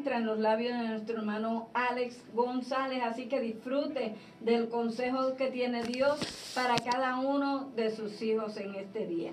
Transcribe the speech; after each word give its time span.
encuentra 0.00 0.16
en 0.16 0.26
los 0.26 0.38
labios 0.38 0.78
de 0.78 0.88
nuestro 0.88 1.18
hermano 1.18 1.68
Alex 1.74 2.24
González, 2.32 3.02
así 3.04 3.26
que 3.26 3.38
disfrute 3.38 4.14
del 4.40 4.70
consejo 4.70 5.36
que 5.36 5.50
tiene 5.50 5.82
Dios 5.82 6.52
para 6.54 6.76
cada 6.76 7.18
uno 7.18 7.68
de 7.76 7.90
sus 7.90 8.22
hijos 8.22 8.56
en 8.56 8.76
este 8.76 9.06
día. 9.06 9.32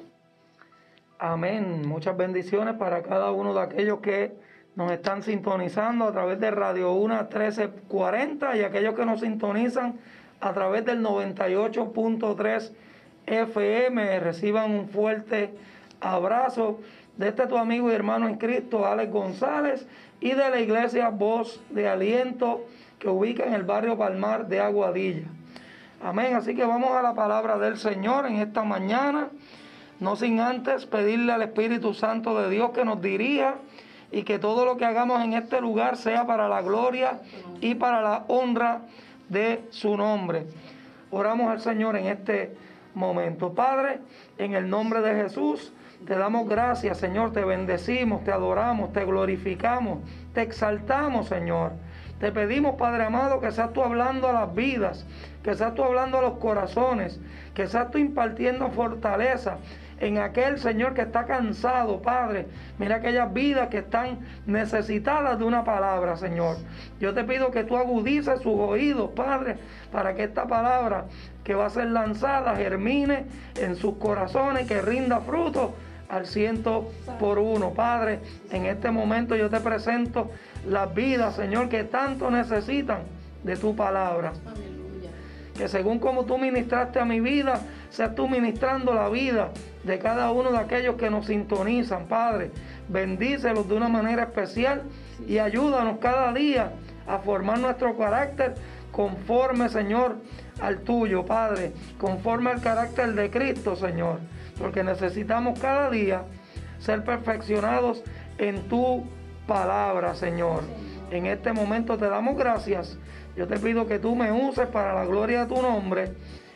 Amén. 1.20 1.88
Muchas 1.88 2.18
bendiciones 2.18 2.76
para 2.76 3.02
cada 3.02 3.32
uno 3.32 3.54
de 3.54 3.62
aquellos 3.62 4.00
que 4.00 4.34
nos 4.76 4.92
están 4.92 5.24
sintonizando 5.24 6.04
a 6.04 6.12
través 6.12 6.38
de 6.42 6.52
Radio 6.52 6.92
1 6.92 7.16
1340 7.16 8.58
y 8.58 8.62
aquellos 8.62 8.94
que 8.94 9.06
nos 9.06 9.22
sintonizan 9.22 9.98
a 10.42 10.54
través 10.54 10.84
del 10.84 11.02
98.3 11.02 12.72
FM. 13.26 14.20
Reciban 14.20 14.72
un 14.72 14.90
fuerte 14.90 15.54
abrazo 16.02 16.82
de 17.18 17.30
este 17.30 17.48
tu 17.48 17.58
amigo 17.58 17.90
y 17.92 17.96
hermano 17.96 18.28
en 18.28 18.36
Cristo, 18.36 18.86
Alex 18.86 19.12
González, 19.12 19.88
y 20.20 20.30
de 20.30 20.50
la 20.50 20.60
iglesia 20.60 21.10
Voz 21.10 21.62
de 21.70 21.88
Aliento 21.88 22.66
que 23.00 23.10
ubica 23.10 23.46
en 23.46 23.54
el 23.54 23.64
barrio 23.64 23.98
Palmar 23.98 24.48
de 24.48 24.60
Aguadilla. 24.60 25.28
Amén. 26.04 26.36
Así 26.36 26.56
que 26.56 26.66
vamos 26.66 26.92
a 26.92 27.02
la 27.02 27.14
palabra 27.14 27.58
del 27.58 27.78
Señor 27.78 28.26
en 28.28 28.36
esta 28.38 28.64
mañana. 28.64 29.30
No 30.00 30.16
sin 30.16 30.40
antes 30.40 30.86
pedirle 30.86 31.34
al 31.34 31.42
Espíritu 31.42 31.94
Santo 31.94 32.40
de 32.40 32.50
Dios 32.50 32.72
que 32.72 32.86
nos 32.86 33.02
dirija 33.02 33.56
y 34.12 34.24
que 34.24 34.40
todo 34.40 34.64
lo 34.66 34.78
que 34.78 34.86
hagamos 34.86 35.24
en 35.24 35.34
este 35.34 35.60
lugar 35.60 35.98
sea 35.98 36.26
para 36.26 36.48
la 36.48 36.62
gloria 36.62 37.20
y 37.62 37.76
para 37.76 38.02
la 38.02 38.26
honra 38.28 38.82
de 39.30 39.66
su 39.72 39.98
nombre. 39.98 40.46
Oramos 41.10 41.50
al 41.50 41.62
Señor 41.62 41.98
en 41.98 42.08
este 42.08 42.56
momento. 42.94 43.54
Padre, 43.54 44.00
en 44.38 44.54
el 44.54 44.70
nombre 44.70 45.02
de 45.02 45.24
Jesús, 45.24 45.74
te 46.06 46.16
damos 46.16 46.48
gracias, 46.48 46.98
Señor, 46.98 47.34
te 47.34 47.44
bendecimos, 47.44 48.24
te 48.24 48.32
adoramos, 48.32 48.94
te 48.94 49.04
glorificamos, 49.04 50.00
te 50.34 50.42
exaltamos, 50.42 51.28
Señor. 51.28 51.74
Te 52.20 52.32
pedimos, 52.32 52.76
Padre 52.76 53.04
amado, 53.04 53.40
que 53.40 53.52
seas 53.52 53.74
tú 53.74 53.84
hablando 53.84 54.28
a 54.28 54.34
las 54.34 54.56
vidas, 54.56 55.06
que 55.44 55.54
seas 55.54 55.76
tú 55.76 55.84
hablando 55.84 56.18
a 56.18 56.22
los 56.22 56.40
corazones, 56.40 57.20
que 57.54 57.68
seas 57.68 57.92
tú 57.92 58.00
impartiendo 58.00 58.70
fortaleza 58.72 59.58
en 60.00 60.18
aquel 60.18 60.60
Señor 60.60 60.94
que 60.94 61.02
está 61.02 61.26
cansado, 61.26 62.02
Padre. 62.02 62.48
Mira 62.80 62.98
aquellas 62.98 63.32
vidas 63.34 63.68
que 63.70 63.80
están 63.80 64.20
necesitadas 64.46 65.38
de 65.38 65.46
una 65.46 65.64
palabra, 65.64 66.18
Señor. 66.18 66.58
Yo 67.00 67.14
te 67.14 67.24
pido 67.24 67.52
que 67.52 67.64
tú 67.64 67.78
agudices 67.78 68.42
sus 68.42 68.60
oídos, 68.60 69.12
Padre, 69.16 69.58
para 69.92 70.16
que 70.16 70.24
esta 70.24 70.48
palabra 70.48 71.06
que 71.44 71.56
va 71.56 71.68
a 71.68 71.70
ser 71.70 71.88
lanzada 71.88 72.56
germine 72.56 73.26
en 73.60 73.76
sus 73.76 73.96
corazones, 73.98 74.68
que 74.68 74.82
rinda 74.82 75.20
fruto 75.20 75.76
al 76.10 76.26
ciento 76.26 76.92
por 77.20 77.40
uno. 77.40 77.72
Padre, 77.72 78.20
en 78.52 78.66
este 78.66 78.92
momento 78.92 79.36
yo 79.36 79.50
te 79.50 79.60
presento 79.60 80.32
las 80.68 80.94
vidas, 80.94 81.36
Señor, 81.36 81.70
que 81.70 81.84
tanto 81.84 82.30
necesitan 82.32 83.00
de 83.44 83.56
tu 83.56 83.76
palabra. 83.76 84.34
Que 85.56 85.68
según 85.68 85.98
como 86.00 86.26
tú 86.26 86.38
ministraste 86.38 87.00
a 87.00 87.06
mi 87.06 87.20
vida, 87.20 87.62
seas 87.90 88.14
tú 88.14 88.28
ministrando 88.28 88.94
la 88.94 89.10
vida 89.10 89.50
de 89.84 89.98
cada 89.98 90.32
uno 90.32 90.52
de 90.52 90.58
aquellos 90.58 90.96
que 90.96 91.10
nos 91.10 91.26
sintonizan, 91.26 92.06
Padre. 92.06 92.52
Bendícelos 92.90 93.68
de 93.68 93.76
una 93.76 93.90
manera 93.90 94.24
especial 94.24 94.84
y 95.28 95.40
ayúdanos 95.40 95.98
cada 96.00 96.32
día 96.32 96.74
a 97.08 97.18
formar 97.20 97.60
nuestro 97.60 97.98
carácter 97.98 98.56
conforme, 98.92 99.70
Señor, 99.70 100.18
al 100.60 100.80
tuyo, 100.80 101.26
Padre, 101.26 101.72
conforme 101.98 102.52
al 102.52 102.62
carácter 102.62 103.14
de 103.14 103.30
Cristo, 103.30 103.76
Señor, 103.76 104.20
porque 104.60 104.84
necesitamos 104.84 105.60
cada 105.60 105.90
día 105.90 106.24
ser 106.80 107.04
perfeccionados 107.04 108.04
en 108.38 108.68
tu 108.68 109.04
palabra, 109.48 110.16
Señor. 110.16 110.64
En 111.12 111.26
este 111.26 111.54
momento 111.54 111.98
te 111.98 112.10
damos 112.10 112.38
gracias. 112.38 112.98
Yo 113.36 113.48
te 113.48 113.58
pido 113.60 113.88
que 113.88 114.00
tú 114.00 114.16
me 114.16 114.32
uses 114.32 114.68
para 114.68 114.94
la 114.94 115.06
gloria 115.06 115.46
de 115.46 115.56
tu 115.56 115.62
nombre 115.62 116.14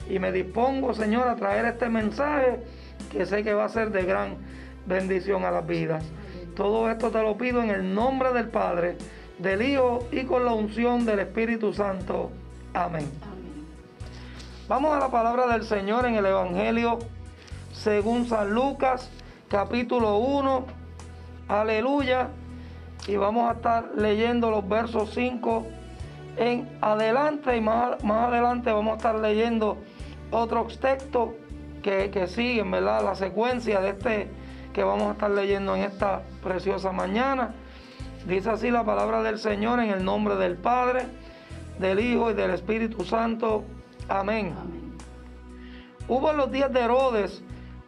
y 0.10 0.20
me 0.20 0.32
dispongo, 0.32 0.94
Señor, 0.94 1.28
a 1.28 1.36
traer 1.36 1.66
este 1.66 1.90
mensaje 1.90 2.60
que 3.12 3.26
sé 3.26 3.44
que 3.44 3.54
va 3.54 3.66
a 3.66 3.70
ser 3.70 3.92
de 3.92 4.04
gran 4.04 4.38
bendición 4.86 5.46
a 5.46 5.52
las 5.52 5.66
vidas. 5.66 6.04
Todo 6.56 6.90
esto 6.90 7.12
te 7.12 7.22
lo 7.22 7.38
pido 7.38 7.62
en 7.64 7.70
el 7.70 7.94
nombre 7.94 8.34
del 8.34 8.50
Padre, 8.50 8.98
del 9.38 9.62
Hijo 9.62 10.08
y 10.12 10.24
con 10.26 10.44
la 10.44 10.54
unción 10.54 11.06
del 11.06 11.20
Espíritu 11.20 11.74
Santo. 11.74 12.32
Amén. 12.74 13.10
Vamos 14.68 14.96
a 14.96 15.00
la 15.00 15.10
palabra 15.10 15.48
del 15.48 15.64
Señor 15.64 16.06
en 16.06 16.16
el 16.16 16.26
Evangelio 16.26 17.00
según 17.74 18.28
San 18.28 18.54
Lucas, 18.54 19.10
capítulo 19.48 20.18
1. 20.18 20.66
Aleluya. 21.48 22.30
Y 23.08 23.16
vamos 23.16 23.50
a 23.50 23.54
estar 23.54 23.92
leyendo 23.96 24.52
los 24.52 24.68
versos 24.68 25.12
5 25.14 25.66
en 26.38 26.70
adelante 26.82 27.58
y 27.58 27.62
más, 27.62 28.04
más 28.04 28.28
adelante 28.28 28.72
vamos 28.72 28.94
a 28.94 28.98
estar 28.98 29.16
leyendo 29.16 29.78
otros 30.30 30.80
textos 30.80 31.30
que, 31.82 32.28
siguen, 32.28 32.72
¿verdad? 32.72 33.04
La 33.04 33.16
secuencia 33.16 33.82
de 33.82 33.90
este 33.90 34.30
que 34.74 34.84
vamos 34.84 35.10
a 35.10 35.12
estar 35.14 35.32
leyendo 35.32 35.76
en 35.76 35.84
esta 35.84 36.22
preciosa 36.44 36.92
mañana. 36.92 37.54
Dice 38.26 38.52
así 38.52 38.70
la 38.70 38.86
palabra 38.86 39.24
del 39.24 39.40
Señor 39.40 39.80
en 39.80 39.90
el 39.90 40.06
nombre 40.06 40.36
del 40.36 40.56
Padre, 40.58 41.08
del 41.80 42.00
Hijo 42.00 42.32
y 42.32 42.34
del 42.36 42.52
Espíritu 42.52 43.04
Santo. 43.04 43.64
Amén. 44.08 44.54
Hubo 46.08 46.32
en 46.32 46.38
los 46.38 46.52
días 46.52 46.72
de 46.72 46.82
Herodes, 46.82 47.44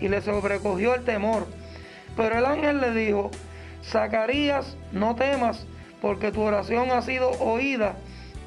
y 0.00 0.08
le 0.08 0.20
sobrecogió 0.22 0.94
el 0.94 1.04
temor. 1.04 1.46
Pero 2.16 2.38
el 2.38 2.46
ángel 2.46 2.80
le 2.80 2.92
dijo, 2.92 3.30
Zacarías, 3.84 4.76
no 4.92 5.14
temas, 5.14 5.66
porque 6.00 6.32
tu 6.32 6.42
oración 6.42 6.90
ha 6.90 7.02
sido 7.02 7.30
oída, 7.40 7.96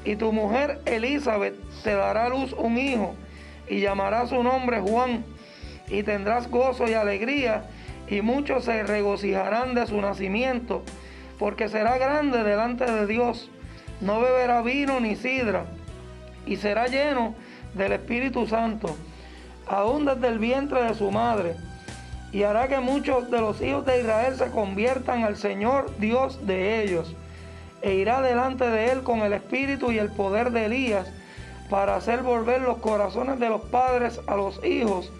y 0.04 0.16
tu 0.16 0.32
mujer 0.32 0.80
Elizabeth 0.86 1.56
te 1.82 1.94
dará 1.94 2.26
a 2.26 2.28
luz 2.28 2.54
un 2.56 2.78
hijo, 2.78 3.14
y 3.68 3.80
llamará 3.80 4.26
su 4.26 4.42
nombre 4.42 4.80
Juan 4.80 5.24
y 5.90 6.02
tendrás 6.02 6.50
gozo 6.50 6.88
y 6.88 6.94
alegría, 6.94 7.64
y 8.08 8.20
muchos 8.20 8.64
se 8.64 8.82
regocijarán 8.82 9.74
de 9.74 9.86
su 9.86 10.00
nacimiento, 10.00 10.82
porque 11.38 11.68
será 11.68 11.98
grande 11.98 12.42
delante 12.42 12.90
de 12.90 13.06
Dios. 13.06 13.50
No 14.00 14.20
beberá 14.20 14.62
vino 14.62 15.00
ni 15.00 15.16
sidra, 15.16 15.64
y 16.46 16.56
será 16.56 16.86
lleno 16.86 17.34
del 17.74 17.92
Espíritu 17.92 18.46
Santo, 18.46 18.96
aún 19.68 20.04
desde 20.04 20.28
el 20.28 20.38
vientre 20.38 20.82
de 20.82 20.94
su 20.94 21.10
madre. 21.10 21.56
Y 22.32 22.42
hará 22.42 22.68
que 22.68 22.80
muchos 22.80 23.30
de 23.30 23.40
los 23.40 23.60
hijos 23.62 23.86
de 23.86 24.00
Israel 24.00 24.34
se 24.36 24.50
conviertan 24.50 25.24
al 25.24 25.36
Señor 25.36 25.90
Dios 25.98 26.46
de 26.46 26.82
ellos. 26.82 27.14
E 27.80 27.94
irá 27.94 28.20
delante 28.20 28.68
de 28.68 28.90
él 28.90 29.02
con 29.02 29.20
el 29.20 29.32
espíritu 29.32 29.92
y 29.92 29.98
el 29.98 30.10
poder 30.10 30.50
de 30.50 30.66
Elías, 30.66 31.10
para 31.70 31.96
hacer 31.96 32.22
volver 32.22 32.62
los 32.62 32.78
corazones 32.78 33.38
de 33.38 33.48
los 33.48 33.60
padres 33.62 34.20
a 34.26 34.36
los 34.36 34.62
hijos 34.64 35.12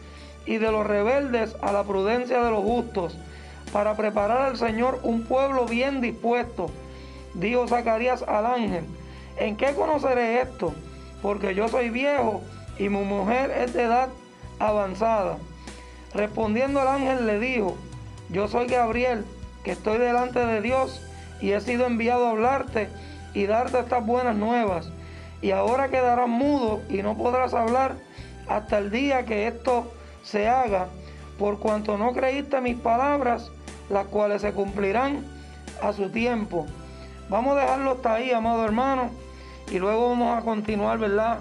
y 0.46 0.56
de 0.56 0.72
los 0.72 0.86
rebeldes 0.86 1.56
a 1.60 1.72
la 1.72 1.84
prudencia 1.84 2.42
de 2.42 2.50
los 2.50 2.62
justos, 2.62 3.16
para 3.72 3.96
preparar 3.96 4.42
al 4.42 4.56
Señor 4.56 4.98
un 5.02 5.24
pueblo 5.24 5.66
bien 5.66 6.00
dispuesto. 6.00 6.70
Dijo 7.34 7.68
Zacarías 7.68 8.22
al 8.22 8.46
ángel, 8.46 8.84
¿en 9.36 9.56
qué 9.56 9.74
conoceré 9.74 10.40
esto? 10.40 10.74
Porque 11.20 11.54
yo 11.54 11.68
soy 11.68 11.90
viejo 11.90 12.42
y 12.78 12.88
mi 12.88 13.04
mujer 13.04 13.50
es 13.50 13.74
de 13.74 13.82
edad 13.82 14.08
avanzada. 14.58 15.38
Respondiendo 16.14 16.80
el 16.82 16.88
ángel 16.88 17.26
le 17.26 17.38
dijo, 17.38 17.76
yo 18.30 18.48
soy 18.48 18.66
Gabriel, 18.66 19.24
que 19.62 19.72
estoy 19.72 19.98
delante 19.98 20.44
de 20.44 20.60
Dios 20.60 21.02
y 21.40 21.52
he 21.52 21.60
sido 21.60 21.86
enviado 21.86 22.26
a 22.26 22.30
hablarte 22.30 22.88
y 23.34 23.46
darte 23.46 23.78
estas 23.78 24.04
buenas 24.04 24.36
nuevas. 24.36 24.90
Y 25.40 25.52
ahora 25.52 25.88
quedarás 25.88 26.28
mudo 26.28 26.80
y 26.88 27.02
no 27.02 27.16
podrás 27.16 27.54
hablar 27.54 27.94
hasta 28.48 28.78
el 28.78 28.90
día 28.90 29.24
que 29.24 29.46
esto 29.46 29.92
se 30.22 30.48
haga, 30.48 30.88
por 31.38 31.58
cuanto 31.58 31.96
no 31.96 32.12
creíste 32.12 32.60
mis 32.60 32.76
palabras, 32.76 33.50
las 33.88 34.06
cuales 34.06 34.42
se 34.42 34.52
cumplirán 34.52 35.24
a 35.82 35.92
su 35.92 36.10
tiempo. 36.10 36.66
Vamos 37.28 37.56
a 37.56 37.60
dejarlo 37.60 37.92
hasta 37.92 38.14
ahí, 38.14 38.32
amado 38.32 38.64
hermano, 38.64 39.10
y 39.70 39.78
luego 39.78 40.10
vamos 40.10 40.36
a 40.36 40.44
continuar, 40.44 40.98
¿verdad? 40.98 41.40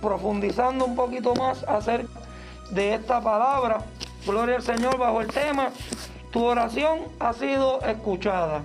Profundizando 0.00 0.84
un 0.84 0.96
poquito 0.96 1.34
más 1.34 1.62
acerca 1.64 2.20
de 2.70 2.94
esta 2.94 3.20
palabra. 3.20 3.84
Gloria 4.26 4.56
al 4.56 4.62
Señor 4.62 4.98
bajo 4.98 5.20
el 5.20 5.28
tema. 5.28 5.70
Tu 6.30 6.44
oración 6.44 7.00
ha 7.18 7.32
sido 7.32 7.80
escuchada. 7.82 8.62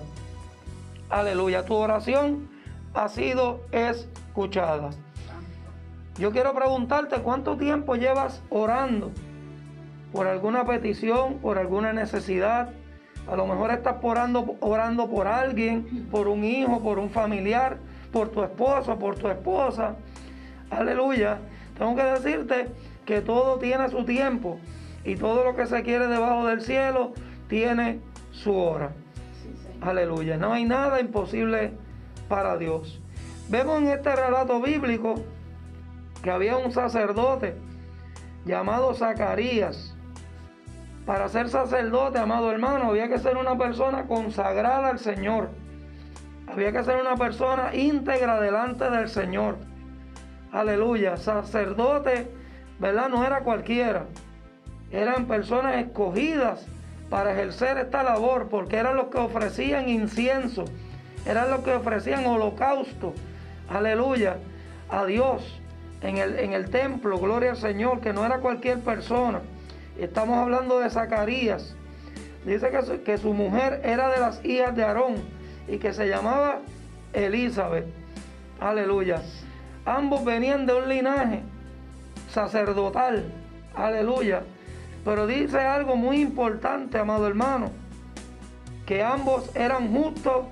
Aleluya. 1.10 1.64
Tu 1.64 1.74
oración 1.74 2.48
ha 2.94 3.08
sido 3.08 3.60
escuchada. 3.72 4.90
Yo 6.18 6.30
quiero 6.30 6.54
preguntarte 6.54 7.20
cuánto 7.20 7.56
tiempo 7.56 7.94
llevas 7.94 8.42
orando 8.48 9.10
por 10.12 10.26
alguna 10.26 10.64
petición, 10.64 11.38
por 11.38 11.58
alguna 11.58 11.92
necesidad. 11.92 12.70
A 13.28 13.36
lo 13.36 13.46
mejor 13.46 13.70
estás 13.72 13.96
orando, 14.02 14.56
orando 14.60 15.10
por 15.10 15.26
alguien, 15.26 16.08
por 16.10 16.28
un 16.28 16.44
hijo, 16.44 16.80
por 16.80 16.98
un 16.98 17.10
familiar, 17.10 17.78
por 18.12 18.28
tu 18.30 18.42
esposo, 18.42 18.98
por 18.98 19.16
tu 19.18 19.28
esposa. 19.28 19.96
Aleluya. 20.70 21.38
Tengo 21.78 21.94
que 21.94 22.02
decirte 22.02 22.68
que 23.04 23.20
todo 23.20 23.58
tiene 23.58 23.88
su 23.88 24.04
tiempo 24.04 24.58
y 25.04 25.16
todo 25.16 25.44
lo 25.44 25.54
que 25.54 25.66
se 25.66 25.82
quiere 25.82 26.06
debajo 26.08 26.46
del 26.46 26.60
cielo 26.60 27.12
tiene 27.48 28.00
su 28.32 28.54
hora. 28.54 28.92
Aleluya. 29.80 30.36
No 30.36 30.52
hay 30.52 30.64
nada 30.64 31.00
imposible 31.00 31.72
para 32.28 32.56
Dios. 32.56 33.00
Vemos 33.48 33.78
en 33.78 33.88
este 33.88 34.14
relato 34.16 34.60
bíblico 34.60 35.14
que 36.22 36.30
había 36.30 36.56
un 36.56 36.72
sacerdote 36.72 37.56
llamado 38.44 38.94
Zacarías. 38.94 39.94
Para 41.04 41.28
ser 41.28 41.48
sacerdote, 41.48 42.18
amado 42.18 42.50
hermano, 42.50 42.88
había 42.90 43.08
que 43.08 43.18
ser 43.18 43.36
una 43.36 43.56
persona 43.56 44.06
consagrada 44.06 44.88
al 44.88 44.98
Señor. 44.98 45.50
Había 46.48 46.72
que 46.72 46.82
ser 46.82 46.96
una 46.96 47.14
persona 47.14 47.74
íntegra 47.76 48.40
delante 48.40 48.90
del 48.90 49.08
Señor. 49.08 49.58
Aleluya. 50.52 51.16
Sacerdote, 51.16 52.28
¿verdad? 52.78 53.08
No 53.08 53.24
era 53.24 53.40
cualquiera. 53.40 54.06
Eran 54.90 55.26
personas 55.26 55.76
escogidas 55.76 56.66
para 57.10 57.32
ejercer 57.32 57.78
esta 57.78 58.02
labor, 58.02 58.48
porque 58.48 58.76
eran 58.76 58.96
los 58.96 59.06
que 59.08 59.18
ofrecían 59.18 59.88
incienso, 59.88 60.64
eran 61.24 61.50
los 61.50 61.60
que 61.60 61.72
ofrecían 61.72 62.26
holocausto, 62.26 63.14
aleluya, 63.68 64.38
a 64.88 65.04
Dios 65.04 65.60
en 66.02 66.18
el, 66.18 66.38
en 66.38 66.52
el 66.52 66.70
templo, 66.70 67.18
gloria 67.18 67.50
al 67.50 67.56
Señor, 67.56 68.00
que 68.00 68.12
no 68.12 68.24
era 68.24 68.38
cualquier 68.38 68.80
persona. 68.80 69.40
Estamos 69.98 70.36
hablando 70.38 70.78
de 70.78 70.90
Zacarías. 70.90 71.74
Dice 72.44 72.70
que 72.70 72.82
su, 72.82 73.02
que 73.02 73.18
su 73.18 73.32
mujer 73.32 73.80
era 73.84 74.08
de 74.10 74.20
las 74.20 74.44
hijas 74.44 74.74
de 74.76 74.84
Aarón 74.84 75.16
y 75.66 75.78
que 75.78 75.92
se 75.92 76.06
llamaba 76.06 76.60
Elizabeth. 77.12 77.86
Aleluya. 78.60 79.20
Ambos 79.86 80.24
venían 80.24 80.66
de 80.66 80.74
un 80.74 80.88
linaje 80.88 81.42
sacerdotal. 82.28 83.24
Aleluya. 83.76 84.42
Pero 85.04 85.28
dice 85.28 85.60
algo 85.60 85.94
muy 85.94 86.20
importante, 86.20 86.98
amado 86.98 87.28
hermano, 87.28 87.70
que 88.84 89.04
ambos 89.04 89.54
eran 89.54 89.94
justos 89.94 90.46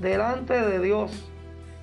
delante 0.00 0.60
de 0.60 0.80
Dios 0.80 1.12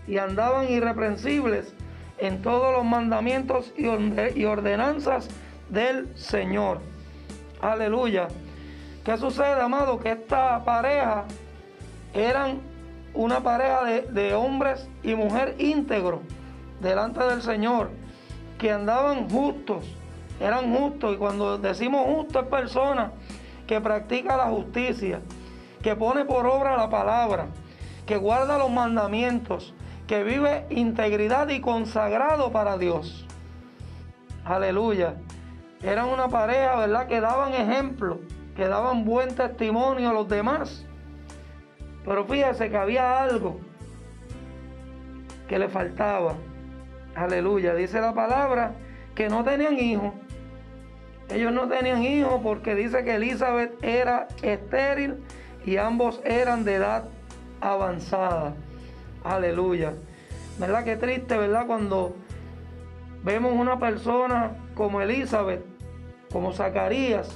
y 0.08 0.18
andaban 0.18 0.70
irreprensibles 0.70 1.74
en 2.18 2.42
todos 2.42 2.74
los 2.76 2.84
mandamientos 2.84 3.74
y 3.78 4.44
ordenanzas 4.44 5.30
del 5.70 6.14
Señor. 6.18 6.82
Aleluya. 7.62 8.28
¿Qué 9.06 9.16
sucede, 9.18 9.62
amado? 9.62 10.00
Que 10.00 10.12
esta 10.12 10.66
pareja 10.66 11.24
eran 12.14 12.60
una 13.14 13.42
pareja 13.42 13.86
de, 13.86 14.02
de 14.02 14.34
hombres 14.34 14.90
y 15.02 15.16
mujer 15.16 15.56
íntegros 15.60 16.20
delante 16.80 17.24
del 17.24 17.42
Señor, 17.42 17.92
que 18.58 18.72
andaban 18.72 19.30
justos 19.30 19.86
eran 20.40 20.74
justos. 20.76 21.16
Y 21.16 21.18
cuando 21.18 21.58
decimos 21.58 22.06
justo 22.06 22.40
es 22.40 22.48
persona 22.48 23.12
que 23.68 23.82
practica 23.82 24.38
la 24.38 24.46
justicia, 24.46 25.22
que 25.82 25.96
pone 25.96 26.26
por 26.26 26.46
obra 26.48 26.78
la 26.78 26.90
palabra, 26.90 27.48
que 28.06 28.18
guarda 28.18 28.58
los 28.58 28.72
mandamientos, 28.72 29.74
que 30.08 30.24
vive 30.24 30.66
integridad 30.70 31.50
y 31.50 31.62
consagrado 31.62 32.52
para 32.52 32.78
Dios. 32.78 33.26
Aleluya. 34.44 35.16
Eran 35.84 36.10
una 36.10 36.28
pareja, 36.28 36.76
¿verdad? 36.78 37.08
Que 37.08 37.22
daban 37.22 37.54
ejemplo, 37.54 38.20
que 38.56 38.68
daban 38.68 39.06
buen 39.06 39.36
testimonio 39.36 40.10
a 40.10 40.14
los 40.14 40.28
demás. 40.28 40.86
Pero 42.04 42.26
fíjese 42.26 42.70
que 42.70 42.78
había 42.78 43.22
algo 43.22 43.60
que 45.48 45.60
le 45.60 45.70
faltaba. 45.70 46.36
Aleluya. 47.16 47.74
Dice 47.74 48.00
la 48.02 48.14
palabra 48.14 48.74
que 49.16 49.30
no 49.30 49.44
tenían 49.44 49.78
hijos. 49.80 50.14
Ellos 51.30 51.52
no 51.52 51.68
tenían 51.68 52.04
hijos 52.04 52.42
porque 52.42 52.76
dice 52.76 53.04
que 53.04 53.16
Elizabeth 53.16 53.74
era 53.84 54.28
estéril 54.42 55.18
y 55.66 55.78
ambos 55.78 56.22
eran 56.24 56.64
de 56.64 56.76
edad 56.76 57.06
avanzada. 57.62 58.56
Aleluya. 59.24 59.94
¿Verdad 60.58 60.84
que 60.84 60.98
triste, 60.98 61.38
verdad? 61.38 61.68
Cuando 61.68 62.16
vemos 63.24 63.54
una 63.54 63.80
persona 63.80 64.52
como 64.74 65.02
Elizabeth, 65.02 65.64
como 66.32 66.52
Zacarías, 66.54 67.30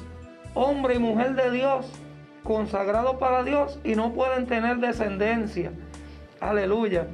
hombre 0.54 0.96
y 0.96 1.00
mujer 1.00 1.36
de 1.36 1.52
Dios, 1.52 1.92
consagrados 2.44 3.16
para 3.16 3.44
Dios 3.44 3.80
y 3.84 3.96
no 3.96 4.14
pueden 4.14 4.46
tener 4.46 4.78
descendencia. 4.78 5.72
Aleluya. 6.40 7.08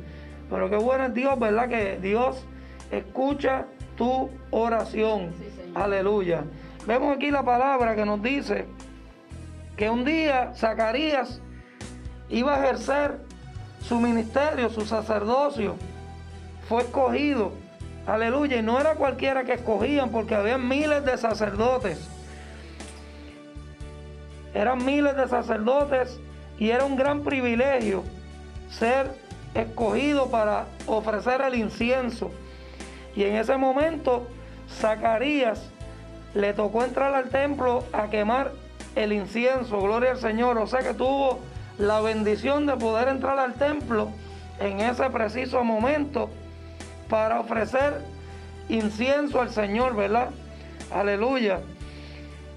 Pero 0.50 0.70
qué 0.70 0.78
bueno 0.78 1.06
es 1.06 1.14
Dios, 1.14 1.38
¿verdad? 1.40 1.70
Que 1.70 2.00
Dios 2.02 2.44
escucha 2.92 3.66
tu 3.96 4.30
oración. 4.52 5.32
Aleluya. 5.76 6.44
Vemos 6.88 7.16
aquí 7.16 7.30
la 7.30 7.44
palabra 7.44 7.96
que 7.96 8.06
nos 8.06 8.22
dice 8.22 8.66
que 9.78 9.90
un 9.90 10.04
día 10.04 10.54
Zacarías 10.56 11.42
iba 12.30 12.56
a 12.56 12.64
ejercer 12.64 13.20
su 13.82 14.00
ministerio, 14.00 14.70
su 14.70 14.82
sacerdocio. 14.86 15.76
Fue 16.68 16.82
escogido. 16.82 17.52
Aleluya. 18.08 18.58
Y 18.58 18.62
no 18.62 18.80
era 18.80 18.96
cualquiera 18.96 19.44
que 19.44 19.54
escogían 19.54 20.10
porque 20.10 20.36
había 20.36 20.58
miles 20.58 21.06
de 21.06 21.18
sacerdotes. 21.18 22.10
Eran 24.54 24.84
miles 24.84 25.16
de 25.16 25.28
sacerdotes 25.28 26.20
y 26.58 26.72
era 26.72 26.86
un 26.86 26.96
gran 26.96 27.22
privilegio 27.22 28.04
ser 28.70 29.12
escogido 29.54 30.30
para 30.30 30.68
ofrecer 30.88 31.42
el 31.42 31.56
incienso. 31.56 32.32
Y 33.16 33.24
en 33.24 33.36
ese 33.36 33.58
momento 33.58 34.28
Zacarías 34.70 35.70
le 36.34 36.54
tocó 36.54 36.84
entrar 36.84 37.14
al 37.14 37.30
templo 37.30 37.84
a 37.92 38.10
quemar 38.10 38.52
el 38.96 39.14
incienso, 39.14 39.80
gloria 39.82 40.12
al 40.12 40.20
Señor. 40.20 40.58
O 40.58 40.68
sea 40.68 40.80
que 40.80 40.94
tuvo 40.94 41.40
la 41.78 42.02
bendición 42.02 42.66
de 42.66 42.76
poder 42.76 43.08
entrar 43.08 43.40
al 43.40 43.54
templo 43.56 44.10
en 44.60 44.80
ese 44.82 45.10
preciso 45.10 45.64
momento 45.64 46.30
para 47.10 47.40
ofrecer 47.40 48.02
incienso 48.68 49.42
al 49.42 49.50
Señor, 49.50 49.96
¿verdad? 49.96 50.30
Aleluya. 50.94 51.62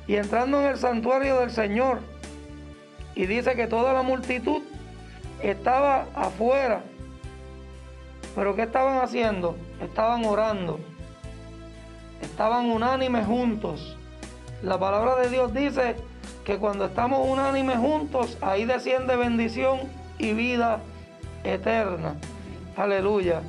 Y 0.06 0.16
entrando 0.16 0.60
en 0.60 0.66
el 0.66 0.78
santuario 0.78 1.40
del 1.40 1.50
Señor, 1.50 2.00
y 3.14 3.26
dice 3.26 3.54
que 3.54 3.66
toda 3.66 3.92
la 3.92 4.02
multitud 4.02 4.62
estaba 5.42 6.06
afuera. 6.14 6.82
Pero 8.34 8.56
¿qué 8.56 8.62
estaban 8.62 8.98
haciendo? 9.02 9.56
Estaban 9.80 10.24
orando 10.24 10.78
estaban 12.22 12.70
unánimes 12.70 13.26
juntos. 13.26 13.96
La 14.62 14.78
palabra 14.78 15.16
de 15.16 15.28
Dios 15.28 15.52
dice 15.52 15.96
que 16.44 16.56
cuando 16.56 16.86
estamos 16.86 17.28
unánimes 17.28 17.76
juntos, 17.76 18.38
ahí 18.40 18.64
desciende 18.64 19.16
bendición 19.16 19.80
y 20.18 20.32
vida 20.32 20.80
eterna. 21.44 22.14
Aleluya. 22.76 23.42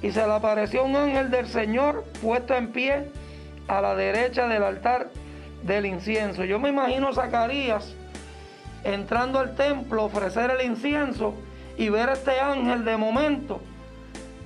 Y 0.00 0.10
se 0.12 0.26
le 0.26 0.32
apareció 0.32 0.84
un 0.84 0.96
ángel 0.96 1.30
del 1.30 1.48
Señor 1.48 2.04
puesto 2.22 2.54
en 2.54 2.72
pie 2.72 3.10
a 3.68 3.80
la 3.80 3.94
derecha 3.94 4.46
del 4.46 4.62
altar 4.62 5.10
del 5.62 5.86
incienso. 5.86 6.44
Yo 6.44 6.58
me 6.58 6.68
imagino 6.68 7.12
Zacarías 7.12 7.94
entrando 8.84 9.38
al 9.38 9.54
templo, 9.54 10.04
ofrecer 10.04 10.50
el 10.50 10.66
incienso 10.66 11.34
y 11.76 11.88
ver 11.88 12.10
a 12.10 12.12
este 12.12 12.38
ángel 12.38 12.84
de 12.84 12.96
momento. 12.96 13.60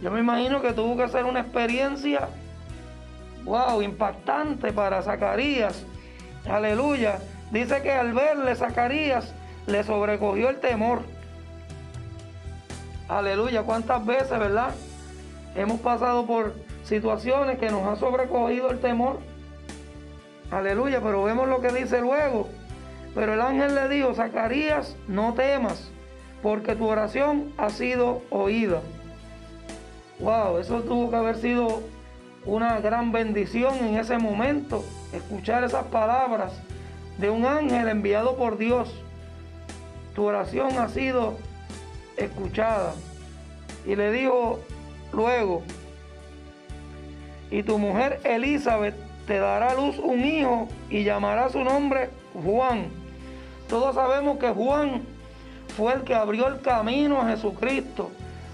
Yo 0.00 0.10
me 0.10 0.20
imagino 0.20 0.62
que 0.62 0.72
tuvo 0.72 0.96
que 0.96 1.08
ser 1.08 1.24
una 1.24 1.40
experiencia 1.40 2.28
wow, 3.44 3.82
impactante 3.82 4.72
para 4.72 5.02
Zacarías. 5.02 5.84
Aleluya. 6.48 7.18
Dice 7.50 7.82
que 7.82 7.92
al 7.92 8.12
verle 8.12 8.54
Zacarías 8.54 9.34
le 9.66 9.82
sobrecogió 9.82 10.50
el 10.50 10.60
temor. 10.60 11.00
Aleluya, 13.08 13.62
cuántas 13.62 14.04
veces, 14.04 14.38
¿verdad? 14.38 14.74
Hemos 15.54 15.80
pasado 15.80 16.26
por 16.26 16.54
situaciones 16.84 17.58
que 17.58 17.70
nos 17.70 17.86
ha 17.86 17.96
sobrecogido 17.96 18.70
el 18.70 18.80
temor. 18.80 19.18
Aleluya, 20.50 21.00
pero 21.02 21.24
vemos 21.24 21.48
lo 21.48 21.60
que 21.60 21.68
dice 21.68 22.00
luego. 22.00 22.48
Pero 23.14 23.34
el 23.34 23.40
ángel 23.40 23.74
le 23.74 23.88
dijo, 23.88 24.14
Zacarías, 24.14 24.96
no 25.06 25.34
temas, 25.34 25.90
porque 26.42 26.74
tu 26.74 26.86
oración 26.86 27.52
ha 27.56 27.70
sido 27.70 28.22
oída. 28.30 28.80
Wow, 30.20 30.58
eso 30.58 30.82
tuvo 30.82 31.10
que 31.10 31.16
haber 31.16 31.36
sido 31.36 31.82
una 32.44 32.80
gran 32.80 33.12
bendición 33.12 33.74
en 33.78 33.98
ese 33.98 34.18
momento, 34.18 34.84
escuchar 35.12 35.64
esas 35.64 35.84
palabras 35.86 36.52
de 37.18 37.30
un 37.30 37.44
ángel 37.44 37.88
enviado 37.88 38.36
por 38.36 38.58
Dios. 38.58 38.92
Tu 40.14 40.24
oración 40.24 40.78
ha 40.78 40.88
sido 40.88 41.36
escuchada. 42.16 42.94
Y 43.86 43.96
le 43.96 44.10
dijo 44.12 44.60
luego, 45.12 45.62
y 47.50 47.62
tu 47.62 47.78
mujer 47.78 48.20
Elizabeth 48.24 48.94
te 49.26 49.38
dará 49.38 49.70
a 49.70 49.74
luz 49.74 49.98
un 49.98 50.24
hijo 50.24 50.68
y 50.90 51.04
llamará 51.04 51.48
su 51.48 51.62
nombre 51.64 52.10
Juan. 52.42 52.88
Todos 53.68 53.94
sabemos 53.94 54.38
que 54.38 54.50
Juan 54.50 55.02
fue 55.76 55.94
el 55.94 56.02
que 56.02 56.14
abrió 56.14 56.48
el 56.48 56.60
camino 56.60 57.20
a 57.20 57.28
Jesucristo. 57.28 58.10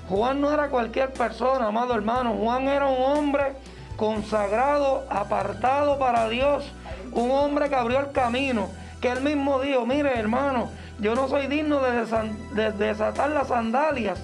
Juan 0.08 0.40
no 0.40 0.52
era 0.52 0.68
cualquier 0.68 1.12
persona, 1.12 1.68
amado 1.68 1.94
hermano. 1.94 2.34
Juan 2.34 2.68
era 2.68 2.86
un 2.86 3.02
hombre 3.02 3.54
consagrado, 3.96 5.04
apartado 5.08 5.98
para 5.98 6.28
Dios. 6.28 6.64
Un 7.12 7.30
hombre 7.30 7.68
que 7.68 7.74
abrió 7.76 8.00
el 8.00 8.12
camino. 8.12 8.68
Que 9.00 9.08
él 9.10 9.20
mismo 9.20 9.60
dijo, 9.60 9.86
mire 9.86 10.18
hermano, 10.18 10.70
yo 10.98 11.14
no 11.14 11.28
soy 11.28 11.46
digno 11.46 11.80
de, 11.80 12.72
desatar 12.72 13.30
las 13.30 13.48
sandalias 13.48 14.18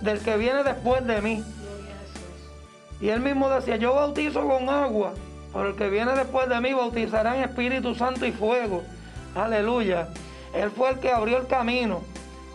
del 0.00 0.20
que 0.20 0.36
viene 0.36 0.62
después 0.62 1.06
de 1.06 1.20
mí. 1.20 1.44
Y 3.00 3.08
él 3.08 3.20
mismo 3.20 3.48
decía, 3.48 3.76
yo 3.76 3.94
bautizo 3.94 4.46
con 4.46 4.68
agua, 4.68 5.14
pero 5.54 5.68
el 5.68 5.76
que 5.76 5.88
viene 5.88 6.12
después 6.14 6.48
de 6.48 6.60
mí 6.60 6.74
bautizará 6.74 7.36
en 7.36 7.44
Espíritu 7.44 7.94
Santo 7.94 8.26
y 8.26 8.32
fuego. 8.32 8.82
Aleluya. 9.36 10.08
Él 10.52 10.70
fue 10.72 10.90
el 10.90 10.98
que 10.98 11.12
abrió 11.12 11.38
el 11.38 11.46
camino. 11.46 12.02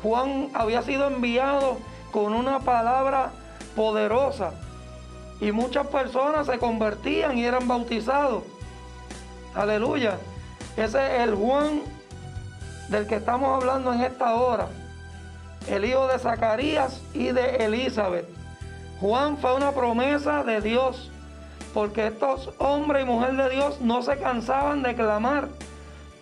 Juan 0.04 0.50
había 0.54 0.82
sido 0.82 1.08
enviado 1.08 1.78
con 2.12 2.34
una 2.34 2.60
palabra 2.60 3.32
poderosa. 3.76 4.52
Y 5.40 5.54
muchas 5.54 5.88
personas 5.88 6.46
se 6.46 6.60
convertían 6.60 7.38
y 7.38 7.46
eran 7.46 7.70
bautizados. 7.70 8.44
Aleluya. 9.56 10.18
Ese 10.76 11.16
es 11.16 11.22
el 11.22 11.36
Juan 11.36 11.82
del 12.90 13.08
que 13.08 13.16
estamos 13.16 13.56
hablando 13.56 13.94
en 13.94 14.02
esta 14.02 14.36
hora. 14.36 14.68
El 15.70 15.86
hijo 15.86 16.08
de 16.08 16.20
Zacarías 16.20 17.02
y 17.14 17.32
de 17.32 17.58
Elizabeth. 17.58 18.28
Juan 19.00 19.38
fue 19.38 19.56
una 19.56 19.72
promesa 19.72 20.44
de 20.44 20.60
Dios. 20.60 21.10
Porque 21.74 22.08
estos 22.08 22.52
hombres 22.58 23.04
y 23.04 23.06
mujeres 23.06 23.38
de 23.38 23.50
Dios 23.50 23.82
no 23.82 24.02
se 24.02 24.18
cansaban 24.18 24.82
de 24.82 24.96
clamar 24.96 25.50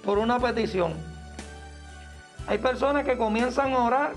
por 0.04 0.18
una 0.18 0.40
petición. 0.40 0.94
Hay 2.48 2.58
personas 2.60 3.06
que 3.06 3.18
comienzan 3.18 3.74
a 3.74 3.84
orar 3.84 4.14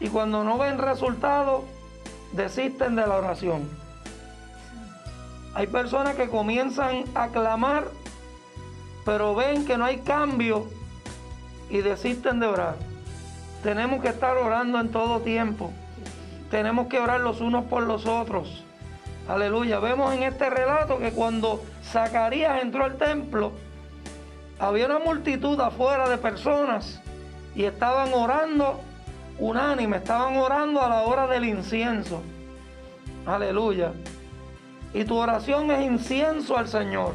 y 0.00 0.08
cuando 0.08 0.44
no 0.44 0.58
ven 0.58 0.78
resultado 0.78 1.64
desisten 2.32 2.96
de 2.96 3.06
la 3.06 3.16
oración. 3.16 3.68
Hay 5.54 5.68
personas 5.68 6.16
que 6.16 6.28
comienzan 6.28 7.04
a 7.14 7.28
clamar, 7.28 7.84
pero 9.04 9.34
ven 9.36 9.64
que 9.64 9.78
no 9.78 9.84
hay 9.84 9.98
cambio 9.98 10.66
y 11.70 11.78
desisten 11.78 12.40
de 12.40 12.46
orar. 12.46 12.76
Tenemos 13.62 14.02
que 14.02 14.08
estar 14.08 14.36
orando 14.36 14.80
en 14.80 14.90
todo 14.90 15.20
tiempo. 15.20 15.70
Tenemos 16.50 16.88
que 16.88 16.98
orar 16.98 17.20
los 17.20 17.40
unos 17.40 17.64
por 17.66 17.84
los 17.84 18.06
otros. 18.06 18.64
Aleluya. 19.28 19.78
Vemos 19.80 20.12
en 20.14 20.22
este 20.22 20.50
relato 20.50 20.98
que 20.98 21.12
cuando 21.12 21.62
Zacarías 21.82 22.62
entró 22.62 22.84
al 22.84 22.96
templo, 22.96 23.52
había 24.58 24.86
una 24.86 24.98
multitud 24.98 25.58
afuera 25.60 26.08
de 26.08 26.18
personas 26.18 27.00
y 27.54 27.64
estaban 27.64 28.12
orando 28.12 28.80
unánime, 29.38 29.96
estaban 29.96 30.36
orando 30.36 30.82
a 30.82 30.88
la 30.88 31.02
hora 31.02 31.26
del 31.26 31.46
incienso. 31.46 32.22
Aleluya. 33.26 33.92
Y 34.92 35.04
tu 35.04 35.16
oración 35.16 35.70
es 35.70 35.84
incienso 35.84 36.56
al 36.56 36.68
Señor. 36.68 37.14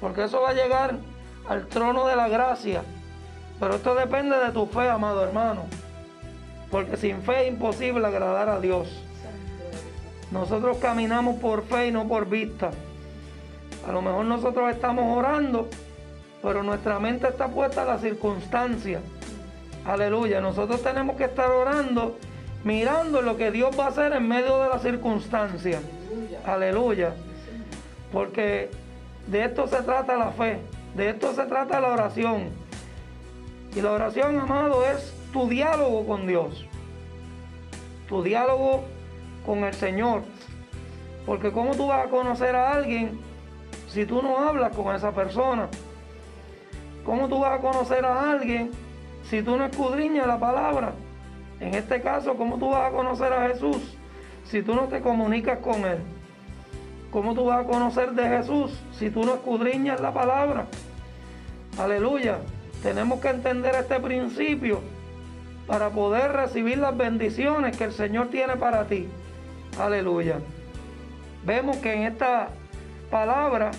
Porque 0.00 0.24
eso 0.24 0.40
va 0.40 0.50
a 0.50 0.54
llegar 0.54 0.96
al 1.48 1.66
trono 1.68 2.06
de 2.06 2.16
la 2.16 2.28
gracia. 2.28 2.82
Pero 3.60 3.76
esto 3.76 3.94
depende 3.94 4.36
de 4.38 4.50
tu 4.50 4.66
fe, 4.66 4.88
amado 4.88 5.22
hermano. 5.22 5.66
Porque 6.70 6.96
sin 6.96 7.22
fe 7.22 7.42
es 7.42 7.48
imposible 7.52 8.06
agradar 8.06 8.48
a 8.48 8.60
Dios. 8.60 8.88
Nosotros 10.30 10.78
caminamos 10.78 11.36
por 11.40 11.64
fe 11.64 11.88
y 11.88 11.92
no 11.92 12.06
por 12.06 12.28
vista. 12.28 12.70
A 13.86 13.92
lo 13.92 14.02
mejor 14.02 14.24
nosotros 14.26 14.70
estamos 14.70 15.16
orando, 15.16 15.68
pero 16.42 16.62
nuestra 16.62 17.00
mente 17.00 17.28
está 17.28 17.48
puesta 17.48 17.82
a 17.82 17.86
la 17.86 17.98
circunstancia. 17.98 19.00
Aleluya. 19.84 20.40
Nosotros 20.40 20.82
tenemos 20.82 21.16
que 21.16 21.24
estar 21.24 21.50
orando, 21.50 22.18
mirando 22.62 23.22
lo 23.22 23.36
que 23.36 23.50
Dios 23.50 23.76
va 23.78 23.86
a 23.86 23.88
hacer 23.88 24.12
en 24.12 24.28
medio 24.28 24.62
de 24.62 24.68
la 24.68 24.78
circunstancia. 24.78 25.80
Aleluya. 26.46 27.14
Porque 28.12 28.70
de 29.26 29.44
esto 29.44 29.66
se 29.66 29.82
trata 29.82 30.16
la 30.16 30.30
fe, 30.30 30.58
de 30.94 31.10
esto 31.10 31.34
se 31.34 31.44
trata 31.46 31.80
la 31.80 31.88
oración. 31.88 32.50
Y 33.74 33.80
la 33.80 33.92
oración, 33.92 34.38
amado, 34.38 34.84
es 34.84 35.12
tu 35.32 35.48
diálogo 35.48 36.06
con 36.06 36.26
Dios. 36.26 36.66
Tu 38.08 38.22
diálogo 38.22 38.84
con 39.44 39.64
el 39.64 39.74
Señor. 39.74 40.22
Porque 41.26 41.52
¿cómo 41.52 41.74
tú 41.74 41.88
vas 41.88 42.06
a 42.06 42.10
conocer 42.10 42.56
a 42.56 42.72
alguien 42.72 43.18
si 43.88 44.06
tú 44.06 44.22
no 44.22 44.38
hablas 44.38 44.74
con 44.74 44.94
esa 44.94 45.12
persona? 45.12 45.68
¿Cómo 47.04 47.28
tú 47.28 47.40
vas 47.40 47.58
a 47.58 47.62
conocer 47.62 48.04
a 48.04 48.30
alguien 48.32 48.70
si 49.28 49.42
tú 49.42 49.56
no 49.56 49.64
escudriñas 49.64 50.26
la 50.26 50.38
palabra? 50.38 50.92
En 51.60 51.74
este 51.74 52.00
caso, 52.00 52.34
¿cómo 52.36 52.58
tú 52.58 52.70
vas 52.70 52.90
a 52.90 52.94
conocer 52.94 53.32
a 53.32 53.48
Jesús 53.48 53.96
si 54.44 54.62
tú 54.62 54.74
no 54.74 54.82
te 54.84 55.00
comunicas 55.00 55.58
con 55.58 55.84
Él? 55.84 55.98
¿Cómo 57.10 57.34
tú 57.34 57.46
vas 57.46 57.64
a 57.64 57.68
conocer 57.68 58.12
de 58.12 58.28
Jesús 58.28 58.72
si 58.92 59.10
tú 59.10 59.24
no 59.24 59.34
escudriñas 59.34 60.00
la 60.00 60.12
palabra? 60.12 60.66
Aleluya. 61.78 62.38
Tenemos 62.82 63.20
que 63.20 63.28
entender 63.28 63.74
este 63.74 64.00
principio 64.00 64.80
para 65.66 65.90
poder 65.90 66.32
recibir 66.32 66.78
las 66.78 66.96
bendiciones 66.96 67.76
que 67.76 67.84
el 67.84 67.92
Señor 67.92 68.28
tiene 68.28 68.56
para 68.56 68.86
ti. 68.86 69.08
Aleluya. 69.78 70.40
Vemos 71.44 71.76
que 71.78 71.94
en 71.94 72.02
esta 72.02 72.48
palabra 73.10 73.70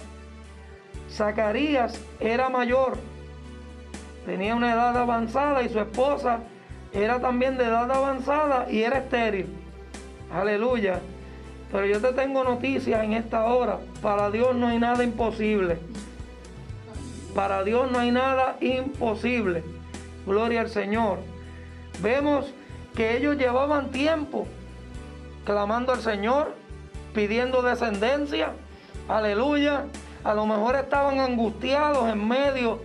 Zacarías 1.10 2.00
era 2.20 2.50
mayor 2.50 2.98
tenía 4.26 4.56
una 4.56 4.74
edad 4.74 4.96
avanzada 4.98 5.64
y 5.64 5.70
su 5.70 5.80
esposa 5.80 6.40
era 6.94 7.20
también 7.20 7.58
de 7.58 7.66
edad 7.66 7.90
avanzada 7.92 8.68
y 8.70 8.82
era 8.82 9.00
estéril. 9.00 9.48
Aleluya. 10.32 11.00
Pero 11.72 11.86
yo 11.86 12.02
te 12.02 12.12
tengo 12.14 12.44
noticias 12.44 13.04
en 13.04 13.14
esta 13.14 13.46
hora. 13.46 13.80
Para 14.02 14.30
Dios 14.30 14.56
no 14.56 14.68
hay 14.68 14.80
nada 14.80 15.04
imposible. 15.04 15.80
Para 17.34 17.64
Dios 17.64 17.90
no 17.92 18.00
hay 18.00 18.12
nada 18.12 18.58
imposible. 18.60 19.64
Gloria 20.26 20.62
al 20.62 20.70
Señor. 20.70 21.20
Vemos 22.02 22.54
que 22.96 23.16
ellos 23.18 23.38
llevaban 23.38 23.90
tiempo 23.92 24.48
clamando 25.46 25.94
al 25.94 26.02
Señor, 26.02 26.56
pidiendo 27.14 27.62
descendencia. 27.62 28.54
Aleluya. 29.08 29.86
A 30.24 30.34
lo 30.34 30.46
mejor 30.46 30.76
estaban 30.76 31.20
angustiados 31.20 32.10
en 32.10 32.28
medio 32.28 32.80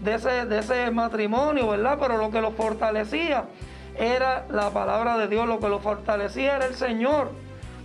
de 0.00 0.14
ese, 0.14 0.46
de 0.46 0.58
ese 0.60 0.90
matrimonio, 0.90 1.68
¿verdad? 1.68 1.98
Pero 2.00 2.16
lo 2.16 2.30
que 2.30 2.40
los 2.40 2.54
fortalecía 2.54 3.44
era 3.98 4.46
la 4.48 4.70
palabra 4.70 5.18
de 5.18 5.28
Dios, 5.28 5.46
lo 5.46 5.60
que 5.60 5.68
los 5.68 5.82
fortalecía 5.82 6.56
era 6.56 6.66
el 6.66 6.74
Señor. 6.74 7.30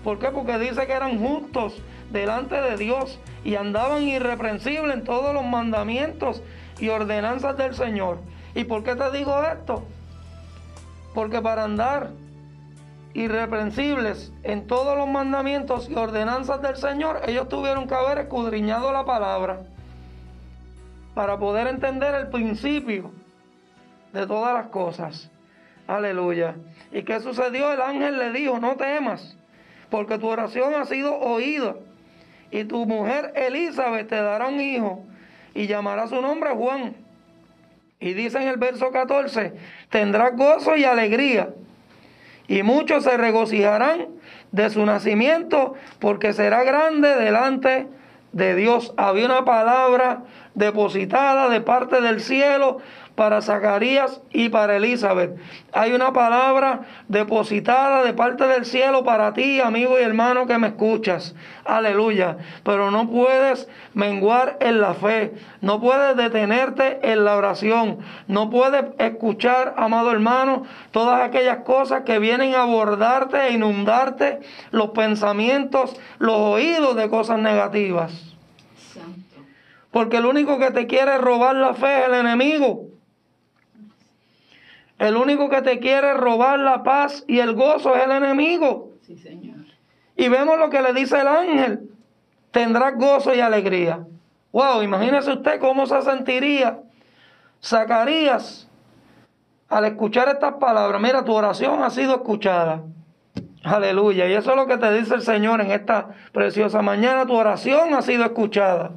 ¿Por 0.03 0.20
qué? 0.20 0.30
Porque 0.30 0.58
dice 0.58 0.86
que 0.86 0.94
eran 0.94 1.20
justos 1.20 1.82
delante 2.12 2.62
de 2.62 2.77
Dios 2.77 3.20
y 3.44 3.56
andaban 3.56 4.03
irreprensibles 4.03 4.94
en 4.94 5.03
todos 5.03 5.34
los 5.34 5.44
mandamientos 5.46 6.42
y 6.80 6.89
ordenanzas 6.89 7.58
del 7.58 7.75
Señor. 7.75 8.20
¿Y 8.56 8.65
por 8.65 8.84
qué 8.84 8.96
te 8.96 9.12
digo 9.12 9.42
esto? 9.44 9.84
Porque 11.13 11.42
para 11.42 11.63
andar 11.63 12.12
irreprensibles 13.13 14.32
en 14.43 14.67
todos 14.67 14.98
los 14.98 15.08
mandamientos 15.08 15.89
y 15.89 15.96
ordenanzas 15.96 16.62
del 16.62 16.75
Señor, 16.75 17.22
ellos 17.27 17.48
tuvieron 17.48 17.88
que 17.88 17.93
haber 17.93 18.20
escudriñado 18.20 18.91
la 18.91 19.05
palabra 19.05 19.62
para 21.13 21.38
poder 21.38 21.67
entender 21.67 22.15
el 22.15 22.27
principio 22.29 23.12
de 24.13 24.25
todas 24.25 24.53
las 24.53 24.67
cosas. 24.67 25.29
Aleluya. 25.88 26.55
¿Y 26.91 27.03
qué 27.03 27.20
sucedió? 27.20 27.72
El 27.72 27.82
ángel 27.82 28.17
le 28.17 28.32
dijo, 28.32 28.60
no 28.60 28.75
temas, 28.75 29.38
porque 29.89 30.17
tu 30.17 30.27
oración 30.27 30.74
ha 30.75 30.86
sido 30.86 31.20
oída. 31.20 31.75
Y 32.51 32.63
tu 32.65 32.86
mujer 32.86 33.34
Elizabeth 33.36 34.08
te 34.08 34.15
dará 34.15 34.48
un 34.48 34.62
hijo 34.62 35.03
y 35.53 35.67
llamará 35.67 36.08
su 36.08 36.22
nombre 36.22 36.51
Juan. 36.51 36.96
Y 38.00 38.13
dice 38.13 38.41
en 38.41 38.48
el 38.48 38.58
verso 38.58 38.91
14, 38.91 39.53
tendrás 39.89 40.36
gozo 40.36 40.75
y 40.75 40.84
alegría, 40.84 41.50
y 42.47 42.63
muchos 42.63 43.03
se 43.03 43.17
regocijarán 43.17 44.07
de 44.51 44.69
su 44.69 44.85
nacimiento, 44.85 45.73
porque 46.00 46.33
será 46.33 46.63
grande 46.63 47.15
delante 47.15 47.88
de 48.31 48.55
Dios. 48.55 48.93
Había 48.97 49.25
una 49.25 49.45
palabra 49.45 50.23
depositada 50.55 51.50
de 51.50 51.62
parte 51.62 52.01
del 52.01 52.22
cielo 52.22 52.79
para 53.15 53.41
Zacarías 53.41 54.22
y 54.31 54.50
para 54.50 54.77
Elizabeth. 54.77 55.38
Hay 55.72 55.93
una 55.93 56.13
palabra 56.13 56.81
depositada 57.07 58.03
de 58.03 58.13
parte 58.13 58.48
del 58.48 58.65
cielo 58.65 59.03
para 59.03 59.33
ti, 59.33 59.60
amigo 59.60 60.00
y 60.00 60.03
hermano 60.03 60.48
que 60.48 60.57
me 60.57 60.69
escuchas. 60.69 61.36
Aleluya. 61.63 62.38
Pero 62.63 62.89
no 62.89 63.07
puedes 63.10 63.69
menguar 63.93 64.57
en 64.62 64.81
la 64.81 64.95
fe. 64.95 65.33
No 65.62 65.79
puedes 65.79 66.15
detenerte 66.15 67.12
en 67.12 67.24
la 67.24 67.36
oración. 67.38 68.00
No 68.27 68.50
puedes 68.50 68.86
escuchar, 68.98 69.75
amado 69.77 70.12
hermano, 70.12 70.63
todas 70.91 71.22
aquellas 71.22 71.60
cosas 71.60 72.03
que 72.03 72.17
vienen 72.17 72.55
a 72.55 72.63
abordarte 72.63 73.48
e 73.48 73.53
inundarte 73.53 74.39
los 74.72 74.89
pensamientos, 74.89 75.95
los 76.17 76.38
oídos 76.38 76.95
de 76.95 77.10
cosas 77.10 77.38
negativas. 77.38 78.32
Porque 79.93 80.17
el 80.17 80.25
único 80.25 80.57
que 80.57 80.71
te 80.71 80.88
quiere 80.88 81.19
robar 81.19 81.55
la 81.55 81.75
fe 81.75 82.00
es 82.01 82.07
el 82.07 82.15
enemigo. 82.15 82.88
El 84.97 85.15
único 85.15 85.50
que 85.50 85.62
te 85.62 85.79
quiere 85.79 86.15
robar 86.15 86.57
la 86.57 86.81
paz 86.81 87.23
y 87.27 87.38
el 87.38 87.53
gozo 87.53 87.95
es 87.95 88.03
el 88.03 88.12
enemigo. 88.12 88.89
Sí, 89.03 89.15
Señor. 89.15 89.57
Y 90.15 90.29
vemos 90.29 90.57
lo 90.57 90.71
que 90.71 90.81
le 90.81 90.93
dice 90.93 91.21
el 91.21 91.27
ángel. 91.27 91.91
Tendrás 92.50 92.95
gozo 92.97 93.35
y 93.35 93.39
alegría. 93.39 94.03
Wow, 94.51 94.81
imagínese 94.81 95.31
usted 95.31 95.59
cómo 95.59 95.85
se 95.85 96.01
sentiría 96.01 96.79
Zacarías 97.63 98.67
al 99.69 99.85
escuchar 99.85 100.27
estas 100.27 100.53
palabras. 100.55 101.00
Mira, 101.00 101.23
tu 101.23 101.33
oración 101.33 101.83
ha 101.83 101.91
sido 101.91 102.15
escuchada. 102.15 102.81
Aleluya. 103.63 104.27
Y 104.27 104.33
eso 104.33 104.50
es 104.50 104.55
lo 104.55 104.65
que 104.65 104.77
te 104.77 104.91
dice 104.91 105.13
el 105.13 105.21
Señor 105.21 105.62
en 105.62 105.69
esta 105.69 106.09
preciosa 106.31 106.81
mañana. 106.81 107.27
Tu 107.27 107.35
oración 107.35 107.93
ha 107.93 108.01
sido 108.01 108.25
escuchada 108.25 108.91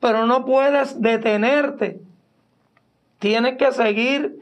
pero 0.00 0.26
no 0.26 0.44
puedes 0.44 1.00
detenerte. 1.00 2.00
Tienes 3.18 3.56
que 3.56 3.70
seguir 3.72 4.40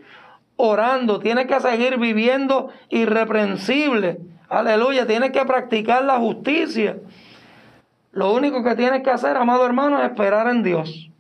orando, 0.57 1.19
tienes 1.19 1.47
que 1.47 1.61
seguir 1.61 1.99
viviendo 1.99 2.71
irreprensible. 2.89 4.21
Aleluya, 4.49 5.07
tienes 5.07 5.33
que 5.33 5.45
practicar 5.45 6.05
la 6.05 6.19
justicia. 6.19 6.99
Lo 8.13 8.33
único 8.33 8.65
que 8.65 8.75
tienes 8.75 9.03
que 9.03 9.11
hacer, 9.11 9.37
amado 9.37 9.67
hermano, 9.67 9.99
es 9.99 10.07
esperar 10.07 10.49
en 10.49 10.63
Dios. 10.63 11.11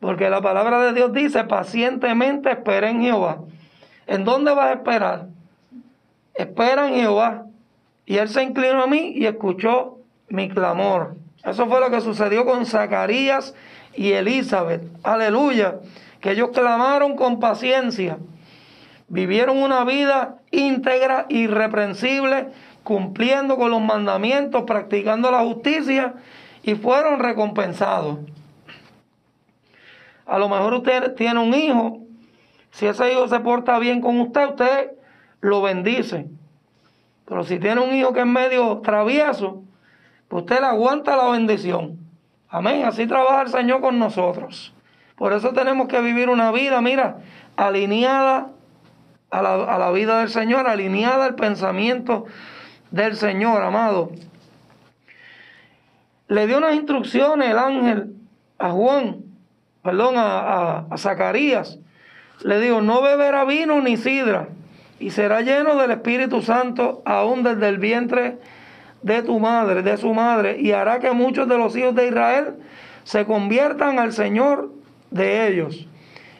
Porque 0.00 0.30
la 0.30 0.40
palabra 0.40 0.80
de 0.80 0.92
Dios 0.92 1.12
dice, 1.12 1.44
pacientemente 1.44 2.50
espera 2.52 2.90
en 2.90 3.02
Jehová. 3.02 3.40
¿En 4.06 4.24
dónde 4.24 4.54
vas 4.54 4.66
a 4.68 4.72
esperar? 4.74 5.26
Espera 6.34 6.88
en 6.88 6.94
Jehová. 6.94 7.46
Y 8.06 8.16
él 8.18 8.28
se 8.28 8.42
inclinó 8.42 8.84
a 8.84 8.86
mí 8.86 9.12
y 9.16 9.26
escuchó 9.26 9.98
mi 10.28 10.48
clamor. 10.48 11.16
Eso 11.44 11.66
fue 11.66 11.80
lo 11.80 11.90
que 11.90 12.00
sucedió 12.00 12.44
con 12.44 12.66
Zacarías 12.66 13.54
y 13.94 14.12
Elizabeth. 14.12 14.82
Aleluya. 15.02 15.80
Que 16.20 16.32
ellos 16.32 16.50
clamaron 16.52 17.16
con 17.16 17.40
paciencia. 17.40 18.18
Vivieron 19.08 19.56
una 19.58 19.84
vida 19.84 20.38
íntegra, 20.50 21.26
irreprensible, 21.28 22.48
cumpliendo 22.82 23.56
con 23.56 23.70
los 23.70 23.80
mandamientos, 23.80 24.64
practicando 24.64 25.30
la 25.30 25.40
justicia 25.40 26.14
y 26.62 26.74
fueron 26.74 27.18
recompensados. 27.20 28.18
A 30.26 30.38
lo 30.38 30.48
mejor 30.48 30.74
usted 30.74 31.14
tiene 31.14 31.40
un 31.40 31.54
hijo. 31.54 32.00
Si 32.70 32.86
ese 32.86 33.12
hijo 33.12 33.26
se 33.28 33.40
porta 33.40 33.78
bien 33.78 34.00
con 34.00 34.20
usted, 34.20 34.50
usted 34.50 34.90
lo 35.40 35.62
bendice. 35.62 36.28
Pero 37.24 37.44
si 37.44 37.58
tiene 37.58 37.80
un 37.80 37.94
hijo 37.94 38.12
que 38.12 38.20
es 38.20 38.26
medio 38.26 38.78
travieso, 38.78 39.62
usted 40.30 40.60
le 40.60 40.66
aguanta 40.66 41.16
la 41.16 41.28
bendición. 41.30 41.98
Amén. 42.48 42.84
Así 42.84 43.06
trabaja 43.06 43.42
el 43.42 43.48
Señor 43.48 43.80
con 43.80 43.98
nosotros. 43.98 44.72
Por 45.16 45.32
eso 45.32 45.52
tenemos 45.52 45.88
que 45.88 46.00
vivir 46.00 46.30
una 46.30 46.52
vida, 46.52 46.80
mira, 46.80 47.18
alineada 47.56 48.50
a 49.30 49.42
la, 49.42 49.54
a 49.54 49.78
la 49.78 49.90
vida 49.90 50.20
del 50.20 50.30
Señor, 50.30 50.68
alineada 50.68 51.24
al 51.24 51.34
pensamiento 51.34 52.26
del 52.90 53.16
Señor, 53.16 53.62
amado. 53.62 54.12
Le 56.28 56.46
dio 56.46 56.58
unas 56.58 56.74
instrucciones 56.74 57.50
el 57.50 57.58
ángel 57.58 58.14
a 58.58 58.70
Juan, 58.70 59.24
perdón, 59.82 60.14
a, 60.16 60.86
a 60.90 60.98
Zacarías. 60.98 61.78
Le 62.44 62.60
dijo, 62.60 62.80
no 62.80 63.02
beberá 63.02 63.44
vino 63.44 63.80
ni 63.80 63.96
sidra, 63.96 64.48
y 65.00 65.10
será 65.10 65.40
lleno 65.40 65.76
del 65.76 65.90
Espíritu 65.90 66.42
Santo 66.42 67.02
aún 67.04 67.42
desde 67.42 67.68
el 67.68 67.78
vientre 67.78 68.38
de 69.02 69.22
tu 69.22 69.38
madre, 69.38 69.82
de 69.82 69.96
su 69.96 70.12
madre, 70.12 70.58
y 70.60 70.72
hará 70.72 70.98
que 70.98 71.12
muchos 71.12 71.48
de 71.48 71.58
los 71.58 71.76
hijos 71.76 71.94
de 71.94 72.08
Israel 72.08 72.54
se 73.04 73.24
conviertan 73.24 73.98
al 73.98 74.12
Señor 74.12 74.70
de 75.10 75.48
ellos. 75.48 75.86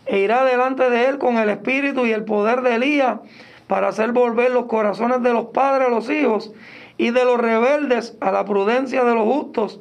E 0.07 0.21
irá 0.21 0.44
delante 0.44 0.88
de 0.90 1.07
él 1.07 1.18
con 1.18 1.37
el 1.37 1.51
espíritu 1.51 2.07
y 2.07 2.12
el 2.12 2.25
poder 2.25 2.62
de 2.62 2.77
Elías 2.77 3.18
para 3.66 3.88
hacer 3.88 4.12
volver 4.12 4.51
los 4.51 4.64
corazones 4.64 5.23
de 5.23 5.33
los 5.33 5.47
padres 5.47 5.88
a 5.88 5.90
los 5.90 6.09
hijos 6.11 6.53
y 6.97 7.11
de 7.11 7.25
los 7.25 7.38
rebeldes 7.38 8.16
a 8.21 8.33
la 8.33 8.44
prudencia 8.44 9.05
de 9.05 9.14
los 9.14 9.25
justos, 9.25 9.81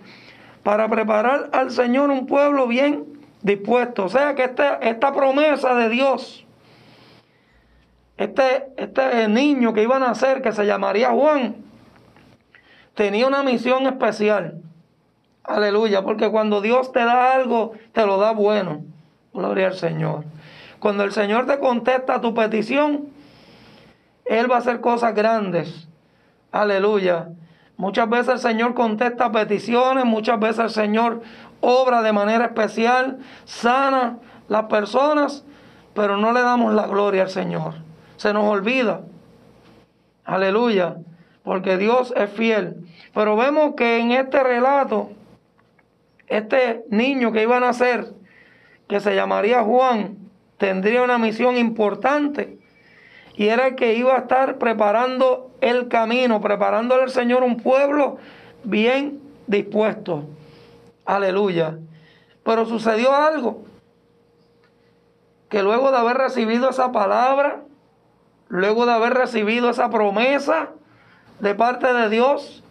para 0.64 0.88
preparar 0.90 1.50
al 1.54 1.72
Señor 1.72 2.10
un 2.10 2.28
pueblo 2.28 2.68
bien 2.68 3.06
dispuesto. 3.42 4.06
O 4.06 4.10
sea 4.10 4.36
que 4.36 4.44
esta, 4.44 4.76
esta 4.76 5.14
promesa 5.14 5.74
de 5.76 5.90
Dios, 5.90 6.46
este, 8.18 8.66
este 8.78 9.28
niño 9.30 9.74
que 9.74 9.84
iba 9.84 9.96
a 9.96 10.00
nacer, 10.00 10.42
que 10.42 10.52
se 10.52 10.66
llamaría 10.66 11.10
Juan, 11.12 11.67
tenía 12.98 13.28
una 13.28 13.44
misión 13.44 13.86
especial. 13.86 14.60
Aleluya, 15.44 16.02
porque 16.02 16.30
cuando 16.32 16.62
Dios 16.62 16.92
te 16.92 17.00
da 17.00 17.34
algo, 17.36 17.74
te 17.94 18.06
lo 18.06 18.18
da 18.18 18.32
bueno. 18.32 18.84
Gloria 19.34 19.68
al 19.68 19.76
Señor. 19.76 20.26
Cuando 20.80 21.04
el 21.04 21.12
Señor 21.12 21.46
te 21.46 21.60
contesta 21.60 22.20
tu 22.20 22.34
petición, 22.34 23.10
Él 24.26 24.52
va 24.52 24.56
a 24.56 24.60
hacer 24.60 24.82
cosas 24.82 25.14
grandes. 25.14 25.88
Aleluya. 26.52 27.30
Muchas 27.78 28.10
veces 28.10 28.30
el 28.30 28.40
Señor 28.40 28.74
contesta 28.74 29.32
peticiones, 29.32 30.04
muchas 30.04 30.40
veces 30.40 30.60
el 30.60 30.70
Señor 30.72 31.22
obra 31.62 32.02
de 32.02 32.14
manera 32.14 32.46
especial, 32.46 33.20
sana 33.46 34.18
las 34.50 34.64
personas, 34.64 35.46
pero 35.94 36.18
no 36.18 36.34
le 36.34 36.42
damos 36.42 36.74
la 36.74 36.88
gloria 36.88 37.22
al 37.24 37.30
Señor. 37.30 37.76
Se 38.16 38.34
nos 38.34 38.46
olvida. 38.46 39.02
Aleluya 40.26 40.98
porque 41.48 41.78
Dios 41.78 42.14
es 42.18 42.30
fiel. 42.30 42.76
Pero 43.14 43.38
vemos 43.38 43.76
que 43.76 44.00
en 44.00 44.12
este 44.12 44.44
relato, 44.44 45.12
este 46.28 46.84
niño 46.90 47.32
que 47.32 47.44
iba 47.44 47.56
a 47.56 47.62
nacer, 47.62 48.14
que 48.90 49.00
se 49.00 49.16
llamaría 49.16 49.64
Juan, 49.64 50.18
tendría 50.58 51.04
una 51.04 51.18
misión 51.18 51.56
importante 51.56 52.58
y 53.34 53.48
era 53.48 53.78
que 53.78 53.94
iba 53.94 54.14
a 54.14 54.20
estar 54.20 54.58
preparando 54.58 55.52
el 55.62 55.88
camino, 55.88 56.42
preparándole 56.42 57.04
al 57.04 57.12
Señor 57.12 57.44
un 57.44 57.62
pueblo 57.62 58.18
bien 58.66 59.22
dispuesto. 59.48 60.26
Aleluya. 61.06 61.78
Pero 62.44 62.66
sucedió 62.66 63.16
algo, 63.16 63.64
que 65.48 65.64
luego 65.64 65.92
de 65.92 65.98
haber 65.98 66.18
recibido 66.18 66.70
esa 66.70 66.92
palabra, 66.92 67.62
luego 68.50 68.86
de 68.86 68.92
haber 68.92 69.14
recibido 69.14 69.70
esa 69.70 69.90
promesa, 69.90 70.72
de 71.40 71.56
parte 71.56 71.92
de 71.94 72.10
Dios, 72.10 72.64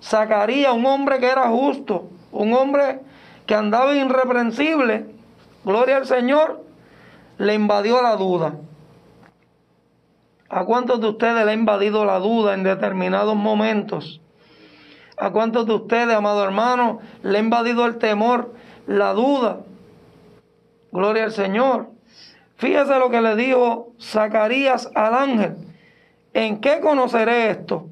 sacaría 0.00 0.72
un 0.72 0.84
hombre 0.86 1.18
que 1.18 1.30
era 1.30 1.48
justo, 1.48 2.10
un 2.30 2.52
hombre 2.52 3.00
que 3.46 3.54
andaba 3.54 3.94
irreprensible, 3.94 5.06
gloria 5.64 5.96
al 5.96 6.06
Señor, 6.06 6.64
le 7.38 7.54
invadió 7.54 8.02
la 8.02 8.16
duda. 8.16 8.54
¿A 10.48 10.64
cuántos 10.64 11.00
de 11.00 11.08
ustedes 11.08 11.44
le 11.44 11.50
ha 11.50 11.54
invadido 11.54 12.04
la 12.04 12.18
duda 12.18 12.54
en 12.54 12.62
determinados 12.62 13.34
momentos? 13.34 14.20
¿A 15.16 15.30
cuántos 15.30 15.66
de 15.66 15.74
ustedes, 15.74 16.14
amado 16.14 16.44
hermano, 16.44 17.00
le 17.22 17.38
ha 17.38 17.40
invadido 17.40 17.86
el 17.86 17.96
temor, 17.96 18.52
la 18.86 19.12
duda? 19.12 19.60
Gloria 20.90 21.24
al 21.24 21.32
Señor. 21.32 21.88
Fíjese 22.56 22.98
lo 22.98 23.08
que 23.10 23.20
le 23.20 23.34
dijo 23.34 23.92
Zacarías 24.00 24.90
al 24.94 25.14
ángel. 25.14 25.56
¿En 26.34 26.60
qué 26.60 26.80
conoceré 26.80 27.50
esto? 27.50 27.88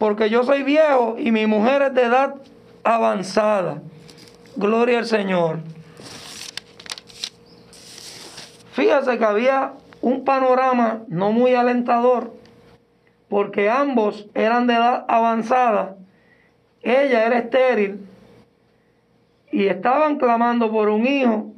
Porque 0.00 0.30
yo 0.30 0.44
soy 0.44 0.62
viejo 0.62 1.16
y 1.18 1.30
mi 1.30 1.46
mujer 1.46 1.82
es 1.82 1.94
de 1.94 2.04
edad 2.04 2.36
avanzada. 2.82 3.82
Gloria 4.56 5.00
al 5.00 5.04
Señor. 5.04 5.58
Fíjese 8.72 9.18
que 9.18 9.24
había 9.26 9.74
un 10.00 10.24
panorama 10.24 11.02
no 11.08 11.32
muy 11.32 11.54
alentador, 11.54 12.32
porque 13.28 13.68
ambos 13.68 14.26
eran 14.32 14.66
de 14.66 14.72
edad 14.72 15.04
avanzada. 15.06 15.96
Ella 16.80 17.26
era 17.26 17.36
estéril 17.36 18.00
y 19.52 19.66
estaban 19.66 20.16
clamando 20.16 20.72
por 20.72 20.88
un 20.88 21.06
hijo, 21.06 21.52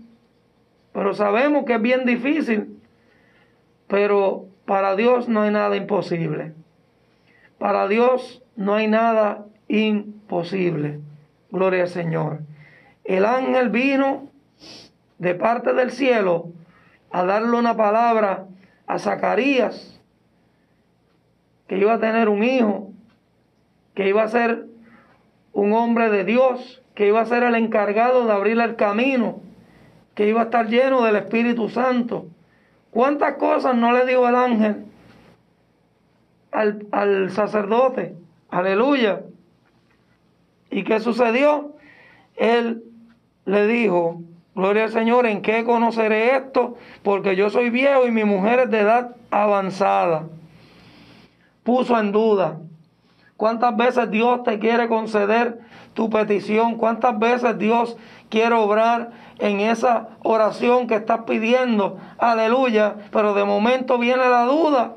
pero 0.92 1.14
sabemos 1.14 1.64
que 1.64 1.74
es 1.74 1.80
bien 1.80 2.04
difícil. 2.04 2.76
Pero 3.86 4.46
Para 4.64 4.96
Dios 4.96 5.28
no 5.28 5.42
hay 5.42 5.50
nada 5.50 5.76
imposible. 5.76 6.54
Para 7.62 7.86
Dios 7.86 8.42
no 8.56 8.74
hay 8.74 8.88
nada 8.88 9.46
imposible. 9.68 10.98
Gloria 11.52 11.84
al 11.84 11.88
Señor. 11.88 12.40
El 13.04 13.24
ángel 13.24 13.68
vino 13.68 14.26
de 15.18 15.36
parte 15.36 15.72
del 15.72 15.92
cielo 15.92 16.48
a 17.12 17.24
darle 17.24 17.56
una 17.56 17.76
palabra 17.76 18.46
a 18.88 18.98
Zacarías, 18.98 20.00
que 21.68 21.78
iba 21.78 21.94
a 21.94 22.00
tener 22.00 22.28
un 22.28 22.42
hijo, 22.42 22.90
que 23.94 24.08
iba 24.08 24.24
a 24.24 24.28
ser 24.28 24.66
un 25.52 25.72
hombre 25.72 26.10
de 26.10 26.24
Dios, 26.24 26.82
que 26.96 27.06
iba 27.06 27.20
a 27.20 27.26
ser 27.26 27.44
el 27.44 27.54
encargado 27.54 28.26
de 28.26 28.32
abrir 28.32 28.58
el 28.58 28.74
camino, 28.74 29.38
que 30.16 30.26
iba 30.26 30.40
a 30.40 30.44
estar 30.46 30.66
lleno 30.66 31.04
del 31.04 31.14
Espíritu 31.14 31.68
Santo. 31.68 32.26
¿Cuántas 32.90 33.34
cosas 33.34 33.76
no 33.76 33.92
le 33.92 34.04
dijo 34.04 34.28
el 34.28 34.34
ángel 34.34 34.86
al, 36.52 36.86
al 36.92 37.30
sacerdote? 37.30 38.14
Aleluya. 38.50 39.22
¿Y 40.70 40.84
qué 40.84 41.00
sucedió? 41.00 41.72
Él 42.36 42.82
le 43.44 43.66
dijo, 43.66 44.22
Gloria 44.54 44.84
al 44.84 44.90
Señor, 44.90 45.26
¿en 45.26 45.40
qué 45.40 45.64
conoceré 45.64 46.36
esto? 46.36 46.76
Porque 47.02 47.36
yo 47.36 47.48
soy 47.48 47.70
viejo 47.70 48.06
y 48.06 48.10
mi 48.10 48.24
mujer 48.24 48.60
es 48.60 48.70
de 48.70 48.80
edad 48.80 49.16
avanzada. 49.30 50.24
Puso 51.62 51.98
en 51.98 52.12
duda. 52.12 52.58
¿Cuántas 53.38 53.74
veces 53.76 54.10
Dios 54.10 54.42
te 54.44 54.58
quiere 54.58 54.88
conceder 54.88 55.60
tu 55.94 56.10
petición? 56.10 56.76
¿Cuántas 56.76 57.18
veces 57.18 57.58
Dios 57.58 57.96
quiere 58.28 58.54
obrar 58.54 59.12
en 59.38 59.60
esa 59.60 60.08
oración 60.22 60.86
que 60.86 60.96
estás 60.96 61.20
pidiendo? 61.26 61.98
Aleluya. 62.18 62.96
Pero 63.10 63.32
de 63.32 63.44
momento 63.44 63.98
viene 63.98 64.28
la 64.28 64.44
duda 64.44 64.96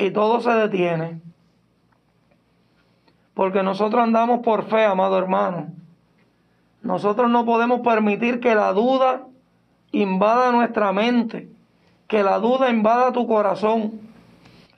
y 0.00 0.10
todo 0.10 0.40
se 0.40 0.50
detiene. 0.50 1.20
Porque 3.34 3.62
nosotros 3.62 4.02
andamos 4.02 4.40
por 4.40 4.64
fe, 4.64 4.84
amado 4.84 5.18
hermano. 5.18 5.68
Nosotros 6.82 7.30
no 7.30 7.44
podemos 7.44 7.80
permitir 7.80 8.40
que 8.40 8.54
la 8.54 8.72
duda 8.72 9.26
invada 9.92 10.52
nuestra 10.52 10.92
mente, 10.92 11.48
que 12.08 12.22
la 12.22 12.38
duda 12.38 12.70
invada 12.70 13.12
tu 13.12 13.26
corazón. 13.26 14.00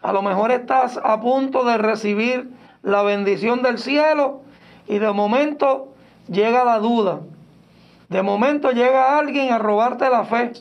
A 0.00 0.12
lo 0.12 0.22
mejor 0.22 0.50
estás 0.50 0.98
a 1.02 1.20
punto 1.20 1.64
de 1.64 1.78
recibir 1.78 2.50
la 2.82 3.02
bendición 3.02 3.62
del 3.62 3.78
cielo 3.78 4.42
y 4.88 4.98
de 4.98 5.12
momento 5.12 5.92
llega 6.28 6.64
la 6.64 6.78
duda. 6.78 7.20
De 8.08 8.22
momento 8.22 8.72
llega 8.72 9.18
alguien 9.18 9.52
a 9.52 9.58
robarte 9.58 10.11
la 10.11 10.24
fe 10.24 10.52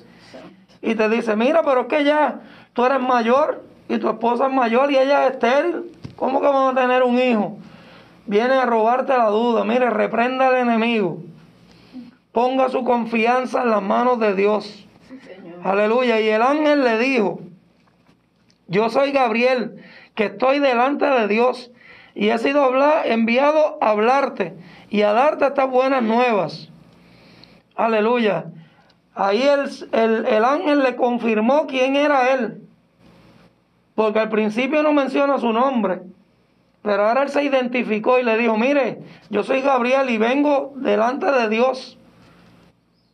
y 0.82 0.96
te 0.96 1.10
dice, 1.10 1.36
mira, 1.36 1.64
pero 1.64 1.82
es 1.82 1.88
que 1.88 2.04
ya 2.04 2.42
tú 2.74 2.86
eres 2.86 3.02
mayor 3.02 3.71
y 3.92 4.00
tu 4.00 4.08
esposa 4.08 4.48
es 4.48 4.54
mayor 4.54 4.90
y 4.90 4.98
ella 4.98 5.28
es 5.28 5.34
estéril. 5.34 5.92
¿Cómo 6.16 6.40
que 6.40 6.48
vamos 6.48 6.72
a 6.72 6.82
tener 6.82 7.04
un 7.04 7.20
hijo? 7.20 7.58
Viene 8.26 8.54
a 8.54 8.66
robarte 8.66 9.18
la 9.18 9.28
duda. 9.28 9.66
Mire, 9.66 9.90
reprenda 9.90 10.48
al 10.48 10.56
enemigo. 10.56 11.22
Ponga 12.32 12.70
su 12.70 12.86
confianza 12.86 13.64
en 13.64 13.70
las 13.70 13.82
manos 13.82 14.20
de 14.20 14.34
Dios. 14.34 14.88
Aleluya. 15.64 16.22
Y 16.22 16.30
el 16.30 16.42
ángel 16.42 16.86
le 16.86 16.98
dijo, 17.00 17.42
yo 18.68 18.90
soy 18.90 19.12
Gabriel, 19.12 19.84
que 20.16 20.26
estoy 20.26 20.60
delante 20.60 21.06
de 21.06 21.28
Dios 21.28 21.72
y 22.16 22.30
he 22.30 22.38
sido 22.38 22.72
enviado 23.04 23.78
a 23.82 23.90
hablarte 23.90 24.56
y 24.90 25.02
a 25.02 25.12
darte 25.12 25.48
estas 25.48 25.70
buenas 25.70 26.02
nuevas. 26.02 26.70
Aleluya. 27.76 28.46
Ahí 29.14 29.42
el, 29.42 29.70
el, 29.92 30.26
el, 30.26 30.46
ángel 30.46 30.84
le 30.84 30.96
confirmó 30.96 31.68
quién 31.68 31.98
era 31.98 32.32
él. 32.34 32.62
Porque 33.96 34.20
al 34.20 34.30
principio 34.30 34.84
no 34.84 34.94
menciona 34.94 35.38
su 35.38 35.52
nombre. 35.52 36.02
Pero 36.82 37.08
ahora 37.08 37.24
él 37.24 37.30
se 37.30 37.44
identificó 37.44 38.20
y 38.20 38.24
le 38.24 38.38
dijo, 38.38 38.58
mire, 38.58 39.00
yo 39.30 39.44
soy 39.44 39.62
Gabriel 39.62 40.10
y 40.10 40.18
vengo 40.18 40.74
delante 40.76 41.32
de 41.32 41.50
Dios 41.50 41.98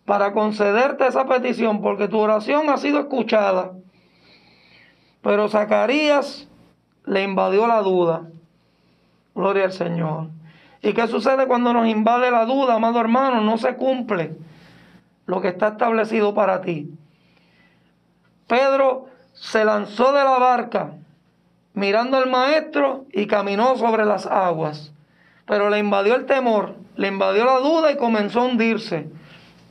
para 0.06 0.32
concederte 0.32 1.06
esa 1.06 1.26
petición, 1.26 1.82
porque 1.82 2.08
tu 2.08 2.18
oración 2.18 2.70
ha 2.70 2.78
sido 2.78 3.00
escuchada. 3.00 3.74
Pero 5.22 5.50
Zacarías 5.50 6.48
le 7.06 7.24
invadió 7.24 7.68
la 7.68 7.82
duda. 7.82 8.30
Gloria 9.36 9.66
al 9.66 9.74
Señor. 9.74 10.30
¿Y 10.82 10.94
qué 10.94 11.08
sucede 11.08 11.48
cuando 11.48 11.74
nos 11.74 11.88
invade 11.88 12.32
la 12.32 12.46
duda, 12.46 12.76
amado 12.76 13.02
hermano? 13.02 13.42
No 13.42 13.58
se 13.58 13.76
cumple 13.76 14.38
lo 15.26 15.42
que 15.42 15.50
está 15.50 15.70
establecido 15.70 16.34
para 16.34 16.62
ti. 16.62 16.90
Pedro 18.48 19.08
se 19.40 19.64
lanzó 19.66 20.14
de 20.14 20.24
la 20.24 20.38
barca 20.40 20.92
mirando 21.74 22.18
al 22.18 22.28
maestro 22.30 23.06
y 23.12 23.28
caminó 23.28 23.78
sobre 23.78 24.04
las 24.04 24.26
aguas. 24.26 24.92
Pero 25.46 25.70
le 25.70 25.78
invadió 25.78 26.16
el 26.16 26.26
temor, 26.26 26.76
le 26.96 27.08
invadió 27.08 27.46
la 27.46 27.60
duda 27.60 27.92
y 27.92 27.98
comenzó 27.98 28.42
a 28.42 28.46
hundirse. 28.46 29.10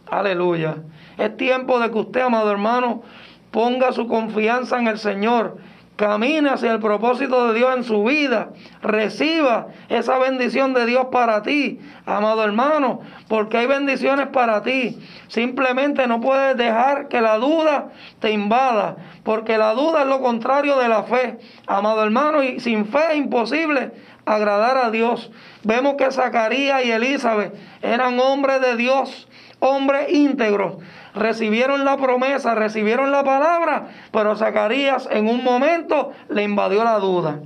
Aleluya. 0.09 0.76
Es 1.18 1.37
tiempo 1.37 1.81
de 1.81 1.90
que 1.90 1.98
usted, 1.98 2.20
amado 2.20 2.50
hermano, 2.50 3.02
ponga 3.50 3.90
su 3.92 4.07
confianza 4.07 4.79
en 4.79 4.87
el 4.87 4.98
Señor. 4.98 5.59
Camine 5.96 6.50
hacia 6.50 6.72
el 6.72 6.78
propósito 6.78 7.48
de 7.48 7.54
Dios 7.59 7.74
en 7.74 7.82
su 7.82 8.04
vida. 8.04 8.50
Reciba 8.82 9.68
esa 9.88 10.18
bendición 10.18 10.74
de 10.74 10.85
Dios 10.85 11.06
para 11.11 11.40
ti, 11.42 11.80
amado 12.04 12.44
hermano, 12.44 13.00
porque 13.28 13.56
hay 13.56 13.66
bendiciones 13.66 14.26
para 14.28 14.62
ti. 14.62 14.98
Simplemente 15.28 16.06
no 16.06 16.20
puedes 16.20 16.54
dejar 16.59 17.09
que 17.09 17.22
la 17.22 17.38
duda 17.38 17.92
te 18.20 18.30
invada, 18.30 18.96
porque 19.24 19.56
la 19.56 19.72
duda 19.72 20.02
es 20.02 20.06
lo 20.06 20.20
contrario 20.20 20.76
de 20.78 20.88
la 20.88 21.04
fe, 21.04 21.38
amado 21.66 22.04
hermano, 22.04 22.42
y 22.42 22.61
sin 22.61 22.85
fe 22.85 23.12
es 23.12 23.16
imposible 23.16 23.92
agradar 24.26 24.76
a 24.76 24.90
Dios. 24.90 25.30
Vemos 25.62 25.94
que 25.94 26.11
Zacarías 26.11 26.85
y 26.85 26.90
Elizabeth 26.90 27.54
eran 27.80 28.20
hombres 28.20 28.61
de 28.61 28.76
Dios 28.76 29.25
hombres 29.66 30.12
íntegros, 30.12 30.76
recibieron 31.14 31.85
la 31.85 31.96
promesa, 31.96 32.55
recibieron 32.55 33.11
la 33.11 33.24
palabra, 33.24 33.88
pero 34.12 34.37
Zacarías 34.37 35.09
en 35.11 35.29
un 35.29 35.42
momento 35.42 36.12
le 36.29 36.42
invadió 36.42 36.85
la 36.85 36.98
duda. 36.98 37.40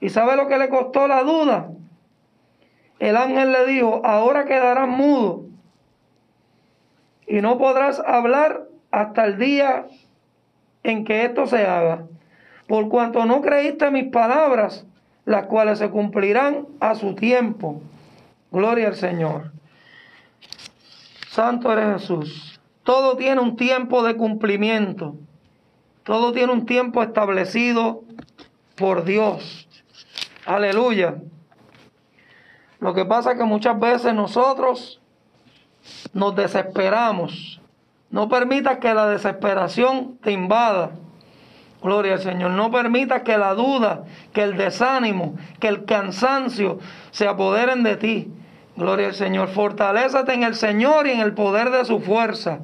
¿Y 0.00 0.08
sabe 0.10 0.36
lo 0.36 0.48
que 0.48 0.58
le 0.58 0.68
costó 0.68 1.08
la 1.08 1.22
duda? 1.22 1.68
El 2.98 3.16
ángel 3.16 3.52
le 3.52 3.66
dijo, 3.66 4.00
ahora 4.04 4.44
quedarás 4.44 4.88
mudo 4.88 5.44
y 7.26 7.40
no 7.40 7.58
podrás 7.58 8.00
hablar 8.00 8.64
hasta 8.90 9.26
el 9.26 9.38
día 9.38 9.86
en 10.82 11.04
que 11.04 11.24
esto 11.24 11.46
se 11.46 11.66
haga, 11.66 12.04
por 12.66 12.88
cuanto 12.88 13.26
no 13.26 13.42
creíste 13.42 13.90
mis 13.90 14.10
palabras, 14.10 14.86
las 15.24 15.46
cuales 15.46 15.78
se 15.78 15.90
cumplirán 15.90 16.66
a 16.80 16.94
su 16.94 17.14
tiempo. 17.14 17.82
Gloria 18.50 18.88
al 18.88 18.94
Señor. 18.94 19.57
Santo 21.38 21.72
eres 21.72 22.00
Jesús. 22.00 22.60
Todo 22.82 23.16
tiene 23.16 23.40
un 23.40 23.54
tiempo 23.54 24.02
de 24.02 24.16
cumplimiento. 24.16 25.14
Todo 26.02 26.32
tiene 26.32 26.52
un 26.52 26.66
tiempo 26.66 27.00
establecido 27.00 28.02
por 28.74 29.04
Dios. 29.04 29.68
Aleluya. 30.44 31.14
Lo 32.80 32.92
que 32.92 33.04
pasa 33.04 33.30
es 33.30 33.38
que 33.38 33.44
muchas 33.44 33.78
veces 33.78 34.14
nosotros 34.14 35.00
nos 36.12 36.34
desesperamos. 36.34 37.60
No 38.10 38.28
permitas 38.28 38.78
que 38.78 38.92
la 38.92 39.06
desesperación 39.06 40.18
te 40.20 40.32
invada. 40.32 40.90
Gloria 41.80 42.14
al 42.14 42.20
Señor. 42.20 42.50
No 42.50 42.72
permitas 42.72 43.22
que 43.22 43.38
la 43.38 43.54
duda, 43.54 44.02
que 44.32 44.42
el 44.42 44.56
desánimo, 44.56 45.36
que 45.60 45.68
el 45.68 45.84
cansancio 45.84 46.80
se 47.12 47.28
apoderen 47.28 47.84
de 47.84 47.96
ti. 47.96 48.32
Gloria 48.78 49.08
al 49.08 49.14
Señor. 49.14 49.48
Fortalézate 49.48 50.34
en 50.34 50.44
el 50.44 50.54
Señor 50.54 51.08
y 51.08 51.10
en 51.10 51.18
el 51.18 51.34
poder 51.34 51.70
de 51.70 51.84
su 51.84 51.98
fuerza. 51.98 52.60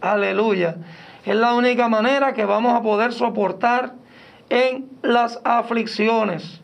Aleluya. 0.00 0.76
Es 1.24 1.34
la 1.34 1.54
única 1.54 1.88
manera 1.88 2.34
que 2.34 2.44
vamos 2.44 2.72
a 2.72 2.82
poder 2.82 3.12
soportar 3.12 3.94
en 4.48 4.88
las 5.02 5.40
aflicciones. 5.42 6.60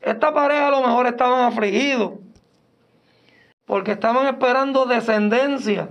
Esta 0.00 0.34
pareja 0.34 0.66
a 0.66 0.70
lo 0.72 0.80
mejor 0.80 1.06
estaban 1.06 1.44
afligidos 1.44 2.14
porque 3.64 3.92
estaban 3.92 4.26
esperando 4.26 4.84
descendencia. 4.84 5.88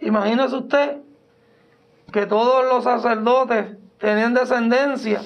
Imagínese 0.00 0.54
usted 0.54 0.96
que 2.12 2.26
todos 2.26 2.66
los 2.66 2.84
sacerdotes 2.84 3.74
tenían 3.96 4.34
descendencia 4.34 5.22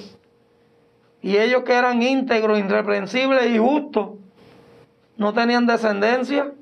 y 1.21 1.37
ellos 1.37 1.65
que 1.65 1.75
eran 1.75 2.01
íntegros, 2.01 2.61
irreprensibles 2.61 3.51
y 3.51 3.59
justos 3.59 4.24
no 5.17 5.33
tenían 5.33 5.67
descendencia, 5.67 6.53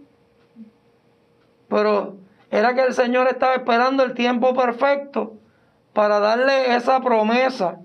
pero 1.68 2.16
era 2.50 2.74
que 2.74 2.82
el 2.82 2.94
Señor 2.94 3.28
estaba 3.28 3.54
esperando 3.54 4.02
el 4.02 4.14
tiempo 4.14 4.54
perfecto 4.54 5.34
para 5.92 6.20
darle 6.20 6.74
esa 6.74 7.00
promesa, 7.00 7.78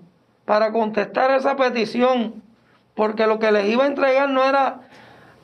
para 0.44 0.72
contestar 0.72 1.30
esa 1.30 1.56
petición, 1.56 2.42
porque 2.94 3.26
lo 3.26 3.38
que 3.38 3.52
les 3.52 3.66
iba 3.66 3.84
a 3.84 3.88
entregar 3.88 4.28
no 4.28 4.44
era 4.44 4.80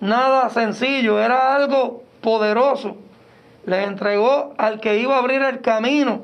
nada 0.00 0.50
sencillo, 0.50 1.20
era 1.20 1.54
algo 1.54 2.02
poderoso. 2.20 2.96
Les 3.64 3.86
entregó 3.86 4.54
al 4.58 4.80
que 4.80 4.98
iba 4.98 5.16
a 5.16 5.18
abrir 5.20 5.42
el 5.42 5.60
camino 5.60 6.22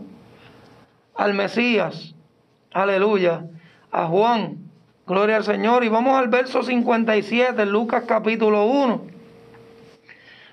al 1.14 1.34
Mesías, 1.34 2.14
aleluya, 2.72 3.44
a 3.90 4.06
Juan, 4.06 4.69
gloria 5.10 5.36
al 5.36 5.44
Señor. 5.44 5.84
Y 5.84 5.88
vamos 5.88 6.16
al 6.16 6.28
verso 6.28 6.62
57, 6.62 7.66
Lucas 7.66 8.04
capítulo 8.06 8.64
1. 8.66 9.02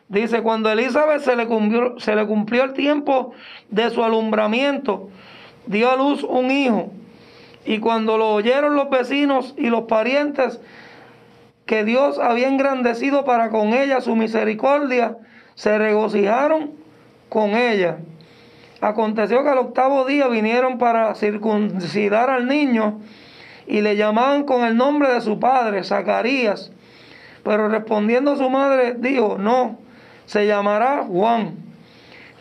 Dice, 0.10 0.42
cuando 0.42 0.72
Elizabeth 0.72 1.22
se 1.22 1.36
le, 1.36 1.48
cumplió, 1.48 2.00
se 2.00 2.16
le 2.16 2.26
cumplió 2.26 2.64
el 2.64 2.74
tiempo 2.74 3.34
de 3.70 3.90
su 3.92 4.04
alumbramiento, 4.04 5.10
dio 5.68 5.92
a 5.92 5.96
luz 5.96 6.24
un 6.24 6.50
hijo. 6.50 6.92
Y 7.66 7.80
cuando 7.80 8.18
lo 8.18 8.34
oyeron 8.34 8.76
los 8.76 8.90
vecinos 8.90 9.54
y 9.58 9.68
los 9.68 9.84
parientes, 9.84 10.60
que 11.66 11.84
Dios 11.84 12.18
había 12.18 12.48
engrandecido 12.48 13.26
para 13.26 13.50
con 13.50 13.74
ella 13.74 14.00
su 14.02 14.16
misericordia, 14.16 15.18
se 15.56 15.78
regocijaron 15.78 16.72
con 17.28 17.52
ella. 17.52 17.98
Aconteció 18.80 19.44
que 19.44 19.50
al 19.50 19.58
octavo 19.58 20.06
día 20.06 20.28
vinieron 20.28 20.78
para 20.78 21.14
circuncidar 21.16 22.30
al 22.30 22.48
niño 22.48 23.02
y 23.68 23.82
le 23.82 23.98
llamaban 23.98 24.44
con 24.44 24.64
el 24.64 24.78
nombre 24.78 25.14
de 25.14 25.22
su 25.22 25.40
padre, 25.40 25.84
Zacarías. 25.84 26.72
Pero 27.44 27.68
respondiendo 27.68 28.36
su 28.38 28.50
madre, 28.50 28.96
dijo, 28.98 29.38
no, 29.38 29.78
se 30.26 30.48
llamará 30.48 31.04
Juan. 31.04 31.56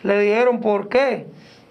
Le 0.03 0.19
dijeron, 0.19 0.61
¿por 0.61 0.89
qué? 0.89 1.27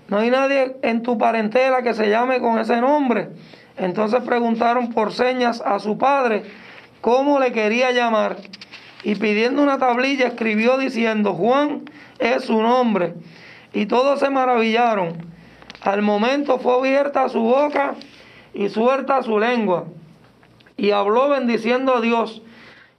No 0.08 0.18
hay 0.18 0.30
nadie 0.30 0.76
en 0.82 1.02
tu 1.02 1.18
parentela 1.18 1.82
que 1.82 1.94
se 1.94 2.10
llame 2.10 2.40
con 2.40 2.58
ese 2.58 2.80
nombre. 2.80 3.30
Entonces 3.78 4.22
preguntaron 4.22 4.92
por 4.92 5.12
señas 5.12 5.62
a 5.64 5.78
su 5.78 5.98
padre 5.98 6.44
cómo 7.00 7.40
le 7.40 7.52
quería 7.52 7.90
llamar. 7.92 8.36
Y 9.02 9.14
pidiendo 9.14 9.62
una 9.62 9.78
tablilla 9.78 10.28
escribió 10.28 10.78
diciendo, 10.78 11.34
Juan 11.34 11.82
es 12.18 12.44
su 12.44 12.60
nombre. 12.62 13.14
Y 13.72 13.86
todos 13.86 14.20
se 14.20 14.30
maravillaron. 14.30 15.34
Al 15.82 16.02
momento 16.02 16.58
fue 16.58 16.74
abierta 16.74 17.28
su 17.28 17.40
boca 17.40 17.94
y 18.56 18.70
suelta 18.70 19.22
su 19.22 19.38
lengua. 19.38 19.84
Y 20.78 20.90
habló 20.90 21.28
bendiciendo 21.28 21.94
a 21.94 22.00
Dios. 22.00 22.42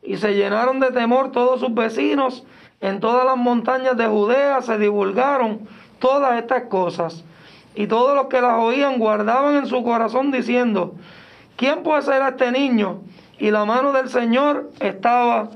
Y 0.03 0.17
se 0.17 0.35
llenaron 0.35 0.79
de 0.79 0.91
temor 0.91 1.31
todos 1.31 1.59
sus 1.59 1.73
vecinos. 1.73 2.45
En 2.79 2.99
todas 2.99 3.25
las 3.25 3.37
montañas 3.37 3.97
de 3.97 4.05
Judea 4.05 4.61
se 4.61 4.77
divulgaron 4.77 5.67
todas 5.97 6.39
estas 6.39 6.63
cosas. 6.63 7.23
Y 7.73 7.87
todos 7.87 8.15
los 8.15 8.27
que 8.27 8.39
las 8.39 8.53
oían 8.53 8.99
guardaban 8.99 9.55
en 9.55 9.65
su 9.65 9.83
corazón 9.83 10.31
diciendo, 10.31 10.93
¿quién 11.55 11.81
puede 11.81 12.03
ser 12.03 12.21
este 12.21 12.51
niño? 12.51 13.01
Y 13.39 13.49
la 13.49 13.65
mano 13.65 13.93
del 13.93 14.09
Señor 14.09 14.69
estaba 14.79 15.49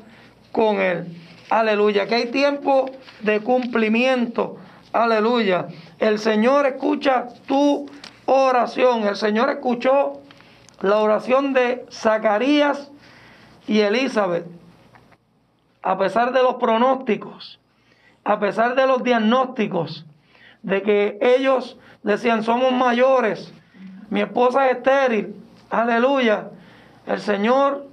con 0.51 0.77
él. 0.81 1.15
Aleluya, 1.51 2.07
que 2.07 2.15
hay 2.15 2.25
tiempo 2.31 2.89
de 3.21 3.39
cumplimiento. 3.41 4.57
Aleluya. 4.93 5.67
El 5.99 6.17
Señor 6.17 6.65
escucha 6.65 7.27
tu 7.45 7.87
oración. 8.31 9.03
El 9.03 9.15
Señor 9.15 9.49
escuchó 9.49 10.21
la 10.81 10.97
oración 10.97 11.53
de 11.53 11.85
Zacarías 11.91 12.91
y 13.67 13.79
Elizabeth. 13.81 14.45
A 15.83 15.97
pesar 15.97 16.31
de 16.31 16.43
los 16.43 16.55
pronósticos, 16.55 17.59
a 18.23 18.39
pesar 18.39 18.75
de 18.75 18.87
los 18.87 19.03
diagnósticos, 19.03 20.05
de 20.61 20.83
que 20.83 21.17
ellos 21.21 21.77
decían, 22.03 22.43
somos 22.43 22.71
mayores, 22.71 23.51
mi 24.09 24.21
esposa 24.21 24.69
es 24.69 24.77
estéril, 24.77 25.35
aleluya, 25.69 26.49
el 27.07 27.19
Señor 27.19 27.87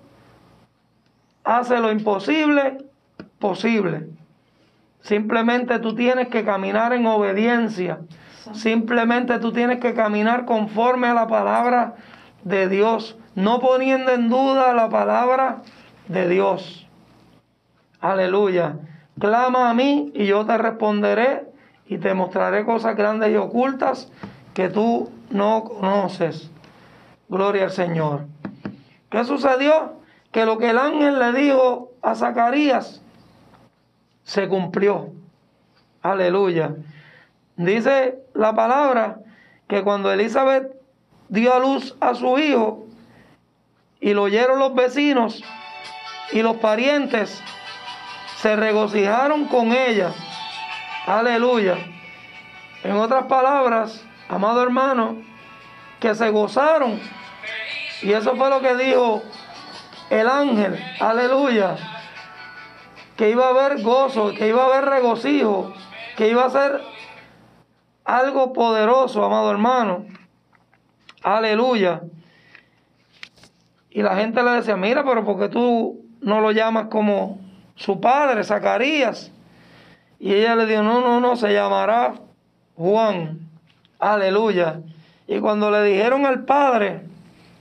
hace 1.45 1.79
lo 1.79 1.91
imposible 1.91 2.79
posible. 3.39 4.09
Simplemente 5.01 5.79
tú 5.79 5.95
tienes 5.95 6.29
que 6.29 6.45
caminar 6.45 6.93
en 6.93 7.07
obediencia. 7.07 8.01
Simplemente 8.55 9.39
tú 9.39 9.53
tienes 9.53 9.81
que 9.81 9.95
caminar 9.95 10.45
conforme 10.45 11.09
a 11.09 11.15
la 11.15 11.27
palabra 11.27 11.95
de 12.45 12.69
Dios, 12.69 13.17
no 13.35 13.61
poniendo 13.61 14.13
en 14.13 14.29
duda 14.29 14.73
la 14.73 14.89
palabra 14.89 15.63
de 16.09 16.29
Dios. 16.29 16.87
Aleluya. 18.01 18.77
Clama 19.19 19.71
a 19.71 19.75
mí 19.75 20.13
y 20.15 20.27
yo 20.27 20.47
te 20.47 20.57
responderé 20.57 21.47
y 21.87 21.99
te 21.99 22.15
mostraré 22.15 22.65
cosas 22.65 22.97
grandes 22.97 23.33
y 23.33 23.37
ocultas 23.37 24.11
que 24.55 24.69
tú 24.69 25.11
no 25.31 25.65
conoces. 25.65 26.51
Gloria 27.29 27.65
al 27.65 27.71
Señor. 27.71 28.27
¿Qué 29.11 29.25
sucedió? 29.25 29.95
Que 30.33 30.45
lo 30.45 30.59
que 30.59 30.71
el 30.71 30.79
ángel 30.79 31.19
le 31.19 31.33
dijo 31.33 31.91
a 32.03 32.15
Zacarías 32.15 33.03
se 34.23 34.47
cumplió. 34.47 35.11
Aleluya. 36.03 36.77
Dice 37.59 38.21
la 38.35 38.55
palabra 38.55 39.19
que 39.67 39.83
cuando 39.83 40.13
Elizabeth 40.13 40.73
dio 41.29 41.53
a 41.53 41.59
luz 41.59 41.97
a 42.01 42.15
su 42.15 42.39
hijo 42.39 42.87
y 44.01 44.15
lo 44.15 44.23
oyeron 44.23 44.61
los 44.61 44.77
vecinos 44.77 45.43
y 46.31 46.41
los 46.43 46.59
parientes, 46.59 47.43
se 48.37 48.55
regocijaron 48.55 49.47
con 49.47 49.73
ella. 49.73 50.13
Aleluya. 51.05 51.79
En 52.85 52.93
otras 52.93 53.25
palabras, 53.25 54.05
amado 54.29 54.63
hermano, 54.63 55.17
que 55.99 56.15
se 56.15 56.31
gozaron. 56.31 57.01
Y 58.03 58.13
eso 58.13 58.37
fue 58.37 58.51
lo 58.51 58.61
que 58.61 58.77
dijo 58.77 59.25
el 60.11 60.29
ángel. 60.29 60.79
Aleluya. 61.01 61.75
Que 63.17 63.31
iba 63.31 63.47
a 63.47 63.51
haber 63.51 63.83
gozo, 63.83 64.33
que 64.33 64.47
iba 64.47 64.63
a 64.63 64.67
haber 64.67 64.85
regocijo, 64.85 65.75
que 66.17 66.29
iba 66.29 66.45
a 66.45 66.51
ser 66.51 66.98
algo 68.09 68.55
poderoso, 68.55 69.23
amado 69.23 69.51
hermano. 69.51 70.07
Aleluya. 71.23 72.01
Y 73.91 74.03
la 74.03 74.17
gente 74.17 74.43
le 74.43 74.53
decía, 74.53 74.77
mira, 74.77 75.05
pero 75.05 75.25
porque 75.27 75.51
tú 75.51 76.01
no 76.23 76.41
lo 76.41 76.53
llamas 76.53 76.87
como 76.87 77.39
su 77.77 78.01
padre, 78.01 78.45
Zacarías? 78.45 79.31
Y 80.19 80.33
ella 80.33 80.57
le 80.57 80.65
dijo, 80.65 80.83
no, 80.83 81.03
no, 81.03 81.21
no, 81.21 81.37
se 81.37 81.53
llamará 81.53 82.15
Juan. 82.77 83.41
Aleluya. 83.99 84.81
Y 85.27 85.41
cuando 85.41 85.71
le 85.71 85.83
dijeron 85.83 86.25
al 86.25 86.47
padre 86.47 87.03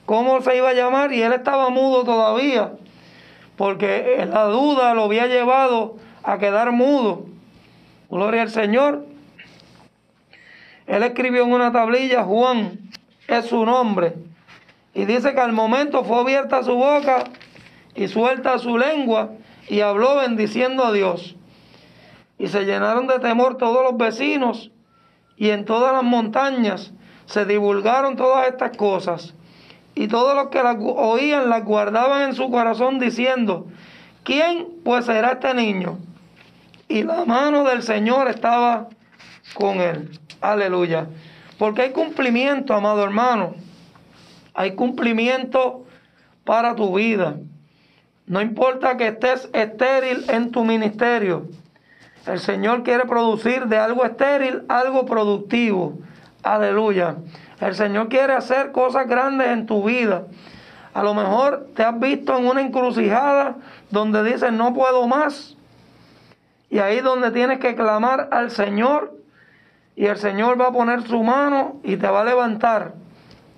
cómo 0.06 0.42
se 0.42 0.56
iba 0.56 0.70
a 0.70 0.74
llamar, 0.74 1.12
y 1.12 1.22
él 1.22 1.34
estaba 1.34 1.70
mudo 1.70 2.06
todavía, 2.06 2.72
porque 3.58 4.26
la 4.32 4.46
duda 4.46 4.94
lo 4.94 5.04
había 5.04 5.28
llevado 5.28 5.98
a 6.24 6.38
quedar 6.38 6.72
mudo. 6.72 7.26
Gloria 8.10 8.44
al 8.44 8.50
Señor. 8.50 9.07
Él 10.88 11.04
escribió 11.04 11.44
en 11.44 11.52
una 11.52 11.72
tablilla, 11.72 12.24
Juan 12.24 12.80
es 13.28 13.46
su 13.46 13.66
nombre. 13.66 14.16
Y 14.94 15.06
dice 15.06 15.34
que 15.34 15.42
al 15.42 15.52
momento 15.52 16.04
fue 16.04 16.22
abierta 16.22 16.64
su 16.64 16.74
boca 16.74 17.26
y 17.94 18.08
suelta 18.08 18.58
su 18.58 18.78
lengua 18.78 19.32
y 19.68 19.82
habló 19.82 20.16
bendiciendo 20.16 20.86
a 20.86 20.94
Dios. 20.94 21.36
Y 22.40 22.48
se 22.48 22.66
llenaron 22.66 23.06
de 23.08 23.20
temor 23.20 23.58
todos 23.58 23.84
los 23.84 23.98
vecinos 23.98 24.72
y 25.36 25.50
en 25.50 25.66
todas 25.66 25.94
las 25.94 26.04
montañas 26.04 26.94
se 27.26 27.46
divulgaron 27.46 28.16
todas 28.16 28.48
estas 28.48 28.76
cosas. 28.78 29.34
Y 29.94 30.08
todos 30.08 30.36
los 30.36 30.48
que 30.48 30.64
las 30.64 30.78
oían 30.80 31.50
las 31.50 31.66
guardaban 31.66 32.30
en 32.30 32.36
su 32.36 32.50
corazón 32.50 33.00
diciendo, 33.00 33.68
¿quién 34.24 34.68
pues 34.84 35.06
será 35.06 35.34
este 35.34 35.54
niño? 35.54 35.98
Y 36.88 37.04
la 37.04 37.26
mano 37.26 37.64
del 37.66 37.84
Señor 37.84 38.30
estaba 38.30 38.88
con 39.56 39.82
él. 39.82 40.20
Aleluya. 40.42 41.08
Porque 41.58 41.84
hay 41.84 41.92
cumplimiento, 41.92 42.74
amado 42.74 43.04
hermano. 43.04 43.56
Hay 44.54 44.76
cumplimiento 44.76 45.86
para 46.44 46.76
tu 46.76 46.96
vida. 46.96 47.38
No 48.26 48.42
importa 48.42 48.98
que 48.98 49.08
estés 49.08 49.50
estéril 49.54 50.26
en 50.30 50.52
tu 50.52 50.66
ministerio. 50.66 51.48
El 52.26 52.40
Señor 52.40 52.84
quiere 52.84 53.06
producir 53.06 53.68
de 53.68 53.78
algo 53.78 54.04
estéril 54.04 54.64
algo 54.68 55.06
productivo. 55.06 55.98
Aleluya. 56.44 57.16
El 57.62 57.74
Señor 57.74 58.10
quiere 58.10 58.34
hacer 58.34 58.72
cosas 58.72 59.08
grandes 59.08 59.48
en 59.48 59.66
tu 59.66 59.84
vida. 59.84 60.26
A 60.94 61.04
lo 61.04 61.14
mejor 61.14 61.70
te 61.76 61.84
has 61.84 62.00
visto 62.00 62.38
en 62.38 62.48
una 62.48 62.62
encrucijada 62.62 63.56
donde 63.92 64.24
dices 64.24 64.52
no 64.52 64.74
puedo 64.74 65.08
más. 65.08 65.56
Y 66.70 66.80
ahí 66.80 67.00
donde 67.00 67.32
tienes 67.32 67.60
que 67.60 67.76
clamar 67.76 68.30
al 68.32 68.52
Señor. 68.52 69.17
Y 69.98 70.06
el 70.06 70.18
Señor 70.18 70.62
va 70.62 70.68
a 70.68 70.72
poner 70.72 71.02
su 71.08 71.24
mano 71.24 71.78
y 71.84 71.98
te 71.98 72.08
va 72.08 72.22
a 72.22 72.24
levantar. 72.24 72.94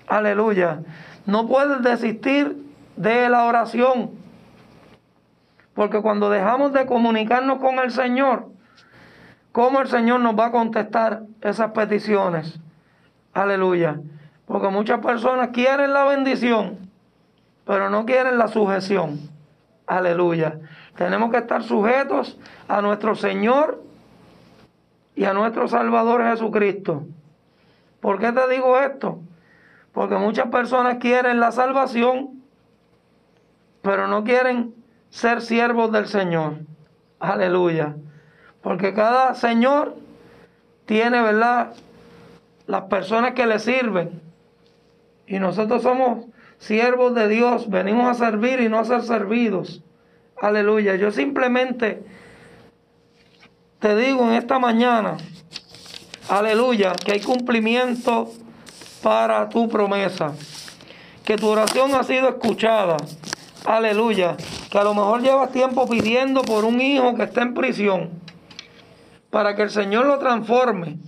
Aleluya. 0.08 0.80
No 1.26 1.46
puedes 1.46 1.82
desistir 1.82 2.56
de 2.96 3.28
la 3.28 3.44
oración. 3.44 4.12
Porque 5.74 6.00
cuando 6.00 6.30
dejamos 6.30 6.72
de 6.72 6.86
comunicarnos 6.86 7.60
con 7.60 7.78
el 7.78 7.90
Señor, 7.90 8.46
¿cómo 9.52 9.82
el 9.82 9.88
Señor 9.88 10.20
nos 10.20 10.34
va 10.34 10.46
a 10.46 10.50
contestar 10.50 11.24
esas 11.42 11.72
peticiones? 11.72 12.58
Aleluya. 13.34 14.00
Porque 14.46 14.68
muchas 14.68 15.00
personas 15.00 15.48
quieren 15.48 15.92
la 15.92 16.04
bendición, 16.04 16.78
pero 17.66 17.90
no 17.90 18.06
quieren 18.06 18.38
la 18.38 18.48
sujeción. 18.48 19.20
Aleluya. 19.86 20.58
Tenemos 20.96 21.30
que 21.30 21.36
estar 21.36 21.62
sujetos 21.62 22.38
a 22.66 22.80
nuestro 22.80 23.14
Señor 23.14 23.89
y 25.14 25.24
a 25.24 25.32
nuestro 25.32 25.68
Salvador 25.68 26.22
Jesucristo. 26.24 27.04
¿Por 28.00 28.18
qué 28.18 28.32
te 28.32 28.48
digo 28.48 28.78
esto? 28.78 29.20
Porque 29.92 30.16
muchas 30.16 30.48
personas 30.48 30.98
quieren 30.98 31.40
la 31.40 31.52
salvación, 31.52 32.42
pero 33.82 34.06
no 34.06 34.24
quieren 34.24 34.74
ser 35.10 35.42
siervos 35.42 35.92
del 35.92 36.06
Señor. 36.06 36.58
Aleluya. 37.18 37.96
Porque 38.62 38.94
cada 38.94 39.34
Señor 39.34 39.96
tiene, 40.86 41.20
¿verdad? 41.20 41.74
Las 42.66 42.82
personas 42.82 43.32
que 43.32 43.46
le 43.46 43.58
sirven. 43.58 44.22
Y 45.26 45.38
nosotros 45.38 45.82
somos 45.82 46.26
siervos 46.58 47.14
de 47.14 47.28
Dios, 47.28 47.70
venimos 47.70 48.08
a 48.08 48.14
servir 48.14 48.60
y 48.60 48.68
no 48.68 48.78
a 48.78 48.84
ser 48.84 49.02
servidos. 49.02 49.82
Aleluya. 50.40 50.96
Yo 50.96 51.10
simplemente 51.10 52.02
te 53.80 53.96
digo 53.96 54.22
en 54.28 54.34
esta 54.34 54.58
mañana, 54.58 55.16
aleluya, 56.28 56.92
que 56.92 57.12
hay 57.12 57.20
cumplimiento 57.20 58.30
para 59.02 59.48
tu 59.48 59.68
promesa. 59.68 60.34
Que 61.24 61.36
tu 61.36 61.48
oración 61.48 61.94
ha 61.94 62.02
sido 62.02 62.28
escuchada. 62.28 62.98
Aleluya. 63.64 64.36
Que 64.70 64.78
a 64.78 64.84
lo 64.84 64.94
mejor 64.94 65.22
llevas 65.22 65.50
tiempo 65.52 65.88
pidiendo 65.88 66.42
por 66.42 66.64
un 66.64 66.80
hijo 66.80 67.14
que 67.14 67.22
está 67.22 67.42
en 67.42 67.54
prisión. 67.54 68.10
Para 69.30 69.56
que 69.56 69.62
el 69.62 69.70
Señor 69.70 70.06
lo 70.06 70.18
transforme. 70.18 70.98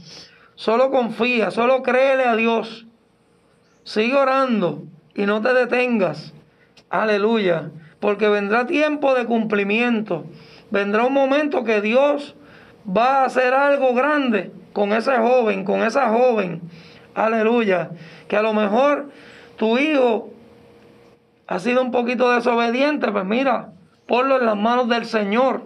Solo 0.54 0.90
confía, 0.90 1.50
solo 1.50 1.82
créele 1.82 2.24
a 2.24 2.37
Dios. 2.37 2.87
Sigue 3.85 4.14
orando 4.14 4.85
y 5.14 5.26
no 5.26 5.42
te 5.42 5.52
detengas. 5.52 6.32
Aleluya. 6.88 7.70
Porque 8.00 8.28
vendrá 8.28 8.66
tiempo 8.66 9.14
de 9.14 9.26
cumplimiento. 9.26 10.24
Vendrá 10.70 11.04
un 11.04 11.12
momento 11.12 11.64
que 11.64 11.80
Dios 11.82 12.35
va 12.86 13.22
a 13.22 13.24
hacer 13.26 13.54
algo 13.54 13.94
grande 13.94 14.52
con 14.72 14.92
ese 14.92 15.16
joven, 15.16 15.64
con 15.64 15.82
esa 15.82 16.08
joven. 16.08 16.62
Aleluya. 17.14 17.90
Que 18.28 18.36
a 18.36 18.42
lo 18.42 18.52
mejor 18.52 19.10
tu 19.56 19.78
hijo 19.78 20.30
ha 21.46 21.58
sido 21.58 21.82
un 21.82 21.90
poquito 21.90 22.32
desobediente, 22.32 23.10
pues 23.12 23.24
mira, 23.24 23.68
ponlo 24.06 24.38
en 24.38 24.46
las 24.46 24.56
manos 24.56 24.88
del 24.88 25.04
Señor 25.04 25.62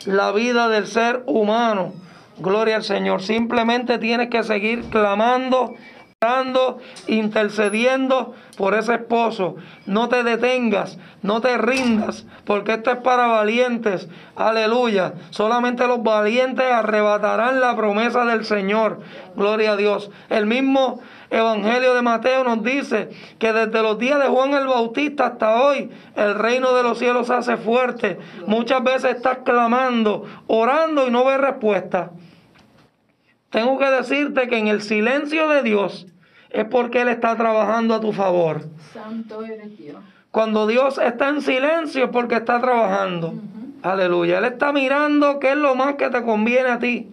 la 0.05 0.31
vida 0.31 0.69
del 0.69 0.85
ser 0.85 1.23
humano. 1.25 1.93
Gloria 2.37 2.75
al 2.75 2.83
Señor. 2.83 3.23
Simplemente 3.23 3.97
tienes 3.97 4.29
que 4.29 4.43
seguir 4.43 4.85
clamando, 4.91 5.73
orando, 6.21 6.77
intercediendo 7.07 8.35
por 8.55 8.75
ese 8.75 8.93
esposo. 8.93 9.55
No 9.87 10.07
te 10.07 10.23
detengas, 10.23 10.99
no 11.23 11.41
te 11.41 11.57
rindas, 11.57 12.27
porque 12.45 12.73
esto 12.73 12.91
es 12.91 12.97
para 12.97 13.25
valientes. 13.25 14.07
Aleluya. 14.35 15.15
Solamente 15.31 15.87
los 15.87 16.03
valientes 16.03 16.71
arrebatarán 16.71 17.59
la 17.59 17.75
promesa 17.75 18.23
del 18.25 18.45
Señor. 18.45 18.99
Gloria 19.35 19.71
a 19.71 19.77
Dios. 19.77 20.11
El 20.29 20.45
mismo 20.45 21.01
Evangelio 21.29 21.93
de 21.93 22.01
Mateo 22.01 22.43
nos 22.43 22.63
dice 22.63 23.09
que 23.37 23.53
desde 23.53 23.83
los 23.83 23.99
días 23.99 24.19
de 24.19 24.27
Juan 24.27 24.53
el 24.53 24.65
Bautista 24.65 25.27
hasta 25.27 25.61
hoy 25.61 25.91
el 26.15 26.35
reino 26.35 26.73
de 26.73 26.81
los 26.81 26.97
cielos 26.97 27.27
se 27.27 27.33
hace 27.33 27.57
fuerte. 27.57 28.17
Muchas 28.47 28.83
veces 28.83 29.15
estás 29.15 29.39
clamando, 29.39 30.25
orando 30.47 31.07
y 31.07 31.11
no 31.11 31.23
ves 31.25 31.39
respuesta. 31.39 32.11
Tengo 33.51 33.77
que 33.77 33.85
decirte 33.85 34.47
que 34.47 34.57
en 34.57 34.67
el 34.67 34.81
silencio 34.81 35.47
de 35.49 35.61
Dios 35.61 36.07
es 36.49 36.65
porque 36.65 37.01
Él 37.01 37.09
está 37.09 37.35
trabajando 37.35 37.93
a 37.93 38.01
tu 38.01 38.11
favor. 38.11 38.63
Santo 38.91 39.43
eres 39.43 39.77
Dios. 39.77 39.97
Cuando 40.31 40.65
Dios 40.67 40.97
está 40.97 41.29
en 41.29 41.41
silencio 41.41 42.05
es 42.05 42.09
porque 42.11 42.35
está 42.35 42.59
trabajando. 42.59 43.35
Aleluya. 43.83 44.39
Él 44.39 44.45
está 44.45 44.73
mirando 44.73 45.39
qué 45.39 45.51
es 45.51 45.57
lo 45.57 45.75
más 45.75 45.95
que 45.95 46.09
te 46.09 46.23
conviene 46.23 46.69
a 46.69 46.79
ti. 46.79 47.09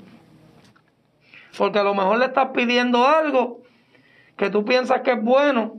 Porque 1.56 1.78
a 1.78 1.82
lo 1.82 1.94
mejor 1.94 2.18
le 2.18 2.26
estás 2.26 2.48
pidiendo 2.52 3.06
algo 3.06 3.65
que 4.36 4.50
tú 4.50 4.64
piensas 4.64 5.00
que 5.00 5.12
es 5.12 5.22
bueno, 5.22 5.74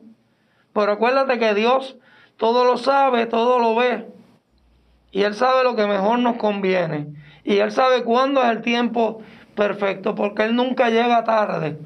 pero 0.73 0.93
acuérdate 0.93 1.39
que 1.39 1.53
Dios 1.53 1.97
todo 2.37 2.65
lo 2.65 2.77
sabe, 2.77 3.25
todo 3.25 3.59
lo 3.59 3.75
ve. 3.75 4.07
Y 5.11 5.23
Él 5.23 5.33
sabe 5.33 5.63
lo 5.63 5.75
que 5.75 5.87
mejor 5.87 6.19
nos 6.19 6.37
conviene. 6.37 7.07
Y 7.43 7.57
Él 7.57 7.71
sabe 7.71 8.03
cuándo 8.03 8.43
es 8.43 8.49
el 8.49 8.61
tiempo 8.61 9.21
perfecto, 9.55 10.13
porque 10.15 10.43
Él 10.43 10.55
nunca 10.55 10.89
llega 10.89 11.23
tarde. 11.23 11.77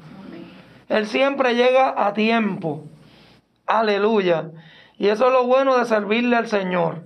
Él 0.88 1.06
siempre 1.06 1.54
llega 1.54 1.94
a 2.06 2.12
tiempo. 2.12 2.84
Aleluya. 3.66 4.50
Y 4.98 5.08
eso 5.08 5.28
es 5.28 5.32
lo 5.32 5.46
bueno 5.46 5.78
de 5.78 5.86
servirle 5.86 6.36
al 6.36 6.48
Señor. 6.48 7.02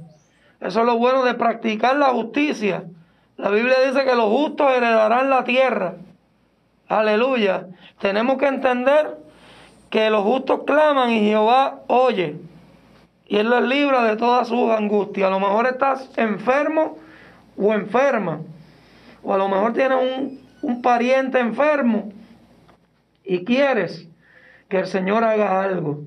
Eso 0.61 0.81
es 0.81 0.87
lo 0.87 0.99
bueno 0.99 1.25
de 1.25 1.35
practicar 1.35 1.97
la 1.97 2.09
justicia. 2.09 2.85
La 3.37 3.51
Biblia 3.51 3.77
dice 3.87 4.05
que 4.05 4.17
los 4.17 4.29
justos 4.29 4.73
heredarán 4.73 5.31
la 5.31 5.45
tierra. 5.45 5.95
Aleluya. 6.89 7.69
Tenemos 8.01 8.39
que 8.39 8.49
entender 8.49 9.19
que 9.97 10.11
los 10.11 10.25
justos 10.25 10.65
claman 10.67 11.09
y 11.09 11.21
Jehová 11.21 11.81
oye. 11.87 12.37
Y 13.27 13.39
Él 13.39 13.49
los 13.49 13.63
libra 13.63 14.05
de 14.05 14.17
todas 14.17 14.47
sus 14.47 14.71
angustias. 14.71 15.27
A 15.27 15.31
lo 15.31 15.41
mejor 15.41 15.67
estás 15.67 16.11
enfermo 16.19 16.99
o 17.57 17.73
enferma. 17.73 18.43
O 19.23 19.33
a 19.33 19.39
lo 19.39 19.49
mejor 19.49 19.73
tienes 19.73 19.97
un, 19.97 20.39
un 20.61 20.83
pariente 20.83 21.41
enfermo 21.41 22.13
y 23.25 23.43
quieres 23.47 24.07
que 24.69 24.81
el 24.81 24.87
Señor 24.87 25.25
haga 25.25 25.63
algo. 25.63 26.03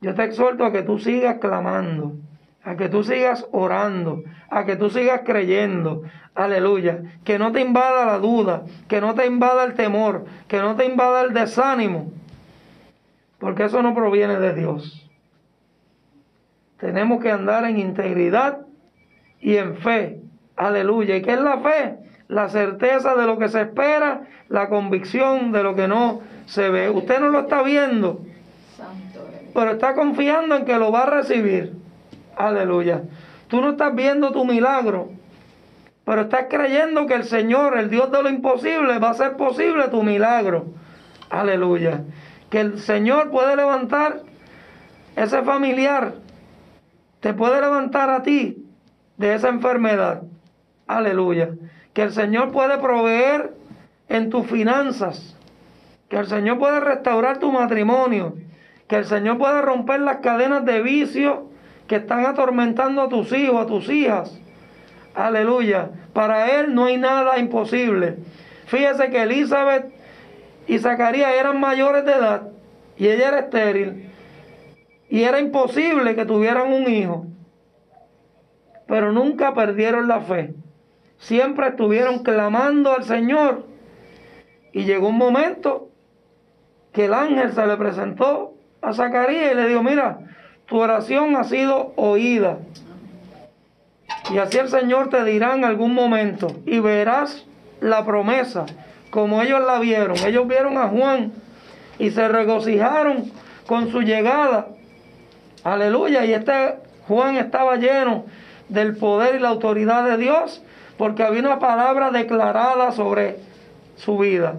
Yo 0.00 0.12
te 0.16 0.24
exhorto 0.24 0.64
a 0.64 0.72
que 0.72 0.82
tú 0.82 0.98
sigas 0.98 1.38
clamando, 1.38 2.16
a 2.64 2.74
que 2.74 2.88
tú 2.88 3.04
sigas 3.04 3.46
orando, 3.52 4.24
a 4.50 4.64
que 4.64 4.74
tú 4.74 4.90
sigas 4.90 5.20
creyendo. 5.24 6.02
Aleluya. 6.34 6.98
Que 7.22 7.38
no 7.38 7.52
te 7.52 7.60
invada 7.60 8.04
la 8.04 8.18
duda, 8.18 8.64
que 8.88 9.00
no 9.00 9.14
te 9.14 9.24
invada 9.24 9.62
el 9.62 9.74
temor, 9.74 10.24
que 10.48 10.58
no 10.58 10.74
te 10.74 10.84
invada 10.84 11.22
el 11.22 11.32
desánimo. 11.32 12.10
Porque 13.44 13.64
eso 13.64 13.82
no 13.82 13.94
proviene 13.94 14.38
de 14.38 14.54
Dios. 14.54 15.06
Tenemos 16.78 17.22
que 17.22 17.30
andar 17.30 17.66
en 17.66 17.78
integridad 17.78 18.60
y 19.38 19.58
en 19.58 19.76
fe. 19.76 20.22
Aleluya. 20.56 21.14
¿Y 21.14 21.20
qué 21.20 21.34
es 21.34 21.40
la 21.40 21.58
fe? 21.58 21.98
La 22.26 22.48
certeza 22.48 23.14
de 23.14 23.26
lo 23.26 23.36
que 23.36 23.50
se 23.50 23.60
espera, 23.60 24.22
la 24.48 24.70
convicción 24.70 25.52
de 25.52 25.62
lo 25.62 25.74
que 25.74 25.86
no 25.86 26.22
se 26.46 26.70
ve. 26.70 26.88
Usted 26.88 27.20
no 27.20 27.28
lo 27.28 27.40
está 27.40 27.62
viendo, 27.62 28.24
pero 29.52 29.72
está 29.72 29.92
confiando 29.92 30.56
en 30.56 30.64
que 30.64 30.78
lo 30.78 30.90
va 30.90 31.02
a 31.02 31.10
recibir. 31.10 31.74
Aleluya. 32.38 33.02
Tú 33.48 33.60
no 33.60 33.72
estás 33.72 33.94
viendo 33.94 34.32
tu 34.32 34.46
milagro, 34.46 35.10
pero 36.06 36.22
estás 36.22 36.46
creyendo 36.48 37.04
que 37.04 37.12
el 37.12 37.24
Señor, 37.24 37.76
el 37.76 37.90
Dios 37.90 38.10
de 38.10 38.22
lo 38.22 38.30
imposible, 38.30 38.98
va 39.00 39.08
a 39.08 39.10
hacer 39.10 39.36
posible 39.36 39.88
tu 39.88 40.02
milagro. 40.02 40.64
Aleluya. 41.28 42.04
Que 42.50 42.60
el 42.60 42.78
Señor 42.78 43.30
puede 43.30 43.56
levantar 43.56 44.22
ese 45.16 45.42
familiar, 45.42 46.14
te 47.20 47.32
puede 47.32 47.60
levantar 47.60 48.10
a 48.10 48.22
ti 48.22 48.66
de 49.16 49.34
esa 49.34 49.48
enfermedad. 49.48 50.22
Aleluya. 50.86 51.50
Que 51.92 52.02
el 52.02 52.12
Señor 52.12 52.52
puede 52.52 52.78
proveer 52.78 53.54
en 54.08 54.30
tus 54.30 54.46
finanzas. 54.46 55.36
Que 56.08 56.16
el 56.16 56.26
Señor 56.26 56.58
puede 56.58 56.80
restaurar 56.80 57.38
tu 57.38 57.50
matrimonio. 57.50 58.34
Que 58.88 58.96
el 58.96 59.04
Señor 59.06 59.38
puede 59.38 59.62
romper 59.62 60.00
las 60.00 60.18
cadenas 60.18 60.64
de 60.64 60.82
vicio 60.82 61.50
que 61.86 61.96
están 61.96 62.26
atormentando 62.26 63.02
a 63.02 63.08
tus 63.08 63.32
hijos, 63.32 63.62
a 63.62 63.66
tus 63.66 63.88
hijas. 63.88 64.38
Aleluya. 65.14 65.90
Para 66.12 66.60
Él 66.60 66.74
no 66.74 66.86
hay 66.86 66.98
nada 66.98 67.38
imposible. 67.38 68.18
Fíjese 68.66 69.10
que 69.10 69.22
Elizabeth 69.22 69.86
y 70.66 70.78
Zacarías 70.78 71.34
eran 71.34 71.60
mayores 71.60 72.04
de 72.04 72.12
edad 72.12 72.48
y 72.96 73.08
ella 73.08 73.28
era 73.28 73.38
estéril. 73.40 74.10
Y 75.08 75.22
era 75.22 75.38
imposible 75.38 76.14
que 76.14 76.24
tuvieran 76.24 76.72
un 76.72 76.88
hijo. 76.90 77.26
Pero 78.86 79.12
nunca 79.12 79.54
perdieron 79.54 80.08
la 80.08 80.20
fe. 80.20 80.54
Siempre 81.18 81.68
estuvieron 81.68 82.22
clamando 82.22 82.92
al 82.92 83.04
Señor. 83.04 83.66
Y 84.72 84.84
llegó 84.84 85.08
un 85.08 85.18
momento 85.18 85.88
que 86.92 87.06
el 87.06 87.14
ángel 87.14 87.52
se 87.52 87.66
le 87.66 87.76
presentó 87.76 88.54
a 88.80 88.92
Zacarías 88.92 89.52
y 89.52 89.54
le 89.54 89.68
dijo, 89.68 89.82
mira, 89.82 90.18
tu 90.66 90.78
oración 90.78 91.36
ha 91.36 91.44
sido 91.44 91.92
oída. 91.96 92.58
Y 94.32 94.38
así 94.38 94.58
el 94.58 94.68
Señor 94.68 95.10
te 95.10 95.24
dirá 95.24 95.54
en 95.54 95.64
algún 95.64 95.94
momento 95.94 96.48
y 96.66 96.80
verás 96.80 97.46
la 97.80 98.04
promesa 98.04 98.66
como 99.14 99.40
ellos 99.42 99.60
la 99.64 99.78
vieron. 99.78 100.16
Ellos 100.26 100.48
vieron 100.48 100.76
a 100.76 100.88
Juan 100.88 101.32
y 102.00 102.10
se 102.10 102.26
regocijaron 102.26 103.30
con 103.64 103.92
su 103.92 104.02
llegada. 104.02 104.66
Aleluya. 105.62 106.24
Y 106.24 106.32
este 106.32 106.78
Juan 107.06 107.36
estaba 107.36 107.76
lleno 107.76 108.24
del 108.68 108.96
poder 108.96 109.36
y 109.36 109.38
la 109.38 109.50
autoridad 109.50 110.02
de 110.02 110.16
Dios 110.16 110.64
porque 110.98 111.22
había 111.22 111.42
una 111.42 111.60
palabra 111.60 112.10
declarada 112.10 112.90
sobre 112.90 113.36
su 113.94 114.18
vida. 114.18 114.56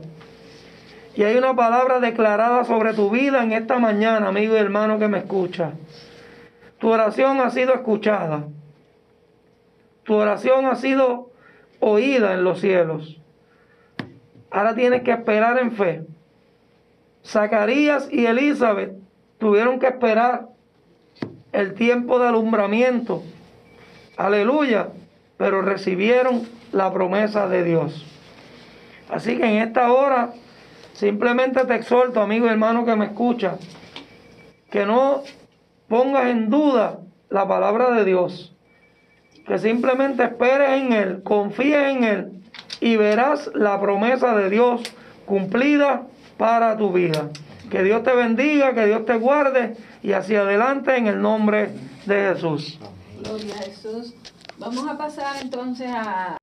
Y 1.16 1.24
hay 1.24 1.36
una 1.36 1.53
palabra 1.53 1.99
declarada 1.99 2.64
sobre 2.64 2.93
tu 2.93 3.10
vida 3.10 3.43
en 3.43 3.51
esta 3.51 3.78
mañana, 3.78 4.30
amigo 4.30 4.56
y 4.56 4.60
hermano 4.60 4.99
que 4.99 5.10
me 5.10 5.18
escucha. 5.18 5.72
Tu 6.80 6.89
oración 6.89 7.41
ha 7.41 7.49
sido 7.49 7.74
escuchada. 7.74 8.45
Tu 10.06 10.14
oración 10.14 10.66
ha 10.66 10.76
sido 10.76 11.32
oída 11.82 12.34
en 12.34 12.45
los 12.45 12.62
cielos. 12.62 13.20
Ahora 14.56 14.74
tienes 14.74 15.01
que 15.01 15.12
esperar 15.12 15.60
en 15.60 15.74
fe. 15.74 16.06
Zacarías 17.26 18.08
y 18.10 18.26
Elizabeth 18.26 18.93
tuvieron 19.38 19.80
que 19.80 19.88
esperar 19.88 20.47
el 21.51 21.74
tiempo 21.74 22.20
de 22.20 22.30
alumbramiento. 22.30 23.22
Aleluya. 24.16 24.91
Pero 25.36 25.62
recibieron 25.62 26.43
la 26.72 26.93
promesa 26.93 27.49
de 27.49 27.66
Dios. 27.66 28.06
Así 29.10 29.36
que 29.36 29.43
en 29.43 29.62
esta 29.62 29.91
hora 29.91 30.32
simplemente 30.93 31.66
te 31.66 31.76
exhorto, 31.76 32.22
amigo 32.22 32.45
y 32.45 32.49
hermano 32.49 32.86
que 32.86 32.95
me 32.95 33.08
escucha, 33.08 33.58
que 34.72 34.86
no 34.86 35.24
pongas 35.89 36.28
en 36.28 36.49
duda 36.49 37.01
la 37.30 37.45
palabra 37.45 37.91
de 37.91 38.06
Dios. 38.06 38.56
Que 39.45 39.60
simplemente 39.60 40.24
esperes 40.24 40.82
en 40.82 40.93
Él, 40.93 41.24
confíes 41.24 41.93
en 41.93 42.03
Él 42.06 42.36
y 42.86 42.98
verás 42.98 43.50
la 43.56 43.82
promesa 43.82 44.36
de 44.36 44.48
Dios 44.48 44.84
cumplida 45.26 46.06
para 46.38 46.78
tu 46.78 46.94
vida. 46.94 47.32
Que 47.72 47.82
Dios 47.82 48.04
te 48.04 48.14
bendiga, 48.14 48.76
que 48.76 48.86
Dios 48.86 49.08
te 49.08 49.16
guarde 49.16 49.76
y 50.04 50.12
hacia 50.12 50.42
adelante 50.42 50.96
en 50.96 51.08
el 51.08 51.20
nombre 51.20 51.72
de 52.06 52.34
Jesús. 52.34 52.78
Gloria 53.24 53.56
a 53.56 53.64
Jesús. 53.64 54.14
Vamos 54.60 54.88
a 54.88 54.96
pasar 55.00 55.38
entonces 55.42 55.90
a 55.90 56.38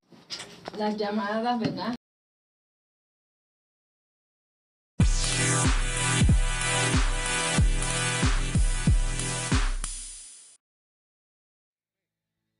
las 0.76 0.97
llamadas, 0.97 1.61
¿verdad? 1.61 1.95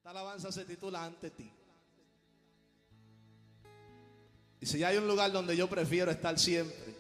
alabanza 0.05 0.53
se 0.53 0.65
titula 0.67 1.05
Ante 1.05 1.31
ti. 1.31 1.51
Y 4.63 4.67
si 4.67 4.85
hay 4.85 4.97
un 4.97 5.09
lugar 5.09 5.33
donde 5.33 5.57
yo 5.57 5.69
prefiero 5.69 6.13
estar 6.13 6.39
siempre, 6.39 6.95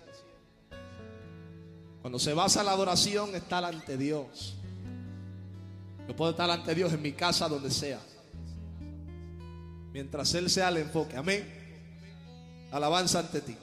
cuando 2.00 2.18
se 2.18 2.34
basa 2.34 2.64
la 2.64 2.72
adoración, 2.72 3.36
estar 3.36 3.64
ante 3.64 3.96
Dios. 3.96 4.56
Yo 6.08 6.16
puedo 6.16 6.32
estar 6.32 6.50
ante 6.50 6.74
Dios 6.74 6.92
en 6.92 7.00
mi 7.00 7.12
casa, 7.12 7.48
donde 7.48 7.70
sea. 7.70 8.00
Mientras 9.92 10.34
Él 10.34 10.50
sea 10.50 10.70
el 10.70 10.78
enfoque. 10.78 11.16
Amén. 11.16 12.68
Alabanza 12.72 13.20
ante 13.20 13.40
ti. 13.40 13.56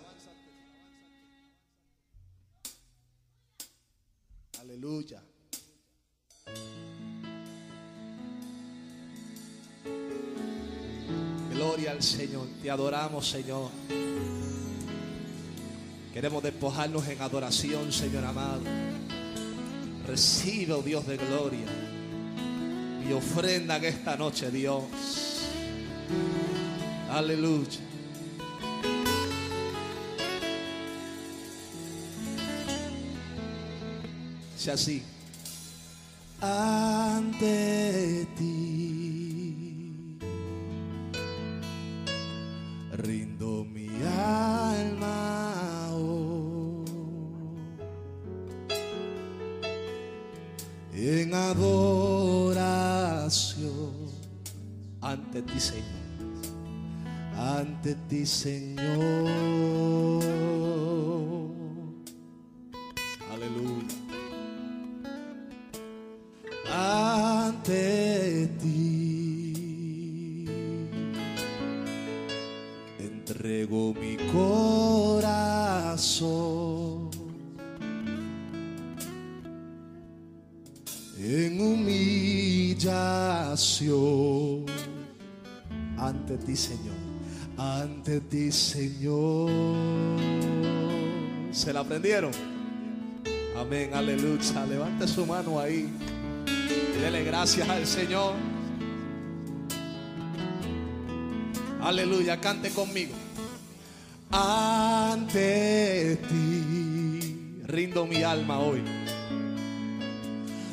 Aleluya. 4.61 5.21
Gloria 11.59 11.91
al 11.91 12.01
Señor. 12.01 12.47
Te 12.63 12.71
adoramos, 12.71 13.27
Señor. 13.27 13.69
Queremos 16.13 16.41
despojarnos 16.41 17.05
en 17.05 17.21
adoración, 17.21 17.91
Señor 17.91 18.23
amado. 18.23 18.61
Recibe, 20.07 20.71
oh 20.71 20.81
Dios 20.81 21.05
de 21.05 21.17
gloria, 21.17 21.65
y 23.05 23.11
ofrenda 23.11 23.75
en 23.75 23.83
esta 23.83 24.15
noche, 24.15 24.49
Dios. 24.51 24.83
Aleluya. 27.11 27.79
Sea 34.55 34.75
así. 34.75 35.03
Ante 36.39 38.29
ti 38.37 38.78
Señor. 88.51 89.49
¿Se 91.51 91.73
la 91.73 91.79
aprendieron? 91.81 92.31
Amén, 93.57 93.91
aleluya. 93.93 94.65
Levante 94.67 95.07
su 95.07 95.25
mano 95.25 95.59
ahí. 95.59 95.89
Y 96.45 97.01
dele 97.01 97.23
gracias 97.23 97.67
al 97.67 97.87
Señor. 97.87 98.33
Aleluya, 101.81 102.39
cante 102.39 102.69
conmigo. 102.69 103.15
Ante 104.31 106.17
ti 106.29 107.61
rindo 107.65 108.05
mi 108.05 108.21
alma 108.23 108.59
hoy. 108.59 108.83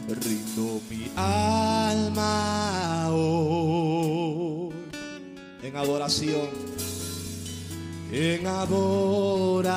Rindo 0.08 0.80
mi 0.90 1.10
alma 1.16 3.08
hoy. 3.10 3.76
en 5.66 5.76
adoración, 5.76 6.48
en 8.18 8.46
adoración 8.46 9.76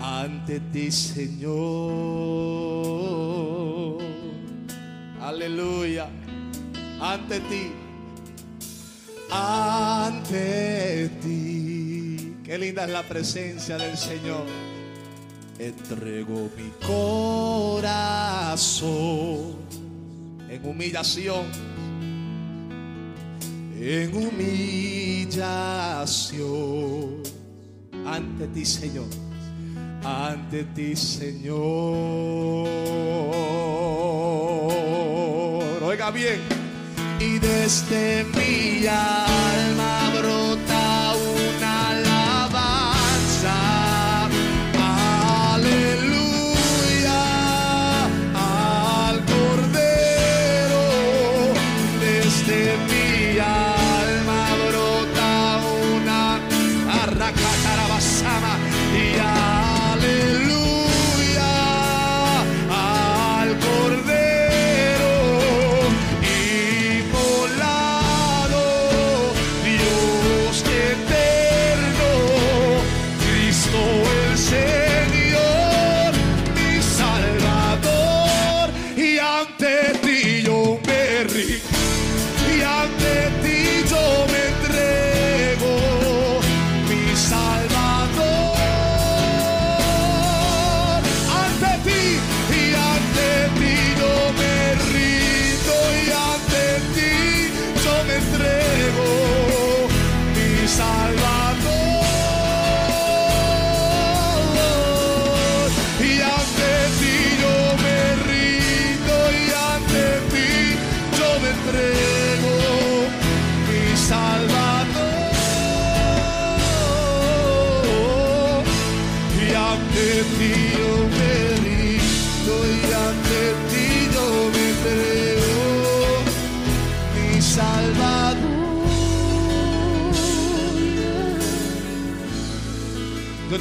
ante 0.00 0.58
ti, 0.58 0.90
Señor. 0.90 1.52
Aleluya, 5.20 6.08
ante 7.00 7.38
ti, 7.38 7.70
ante 9.30 11.08
ti. 11.22 12.34
Qué 12.42 12.58
linda 12.58 12.82
es 12.82 12.90
la 12.90 13.04
presencia 13.04 13.78
del 13.78 13.96
Señor. 13.96 14.44
Entrego 15.56 16.50
mi 16.56 16.72
corazón 16.84 18.08
en 20.48 20.66
humillación, 20.68 21.44
en 23.80 24.14
humillación 24.14 25.38
ante 28.06 28.46
ti, 28.48 28.64
Señor, 28.64 29.06
ante 30.04 30.64
ti, 30.64 30.96
Señor. 30.96 31.58
Oiga 35.82 36.10
bien, 36.10 36.40
y 37.20 37.38
desde 37.38 38.24
mi 38.24 38.86
alma 38.86 39.87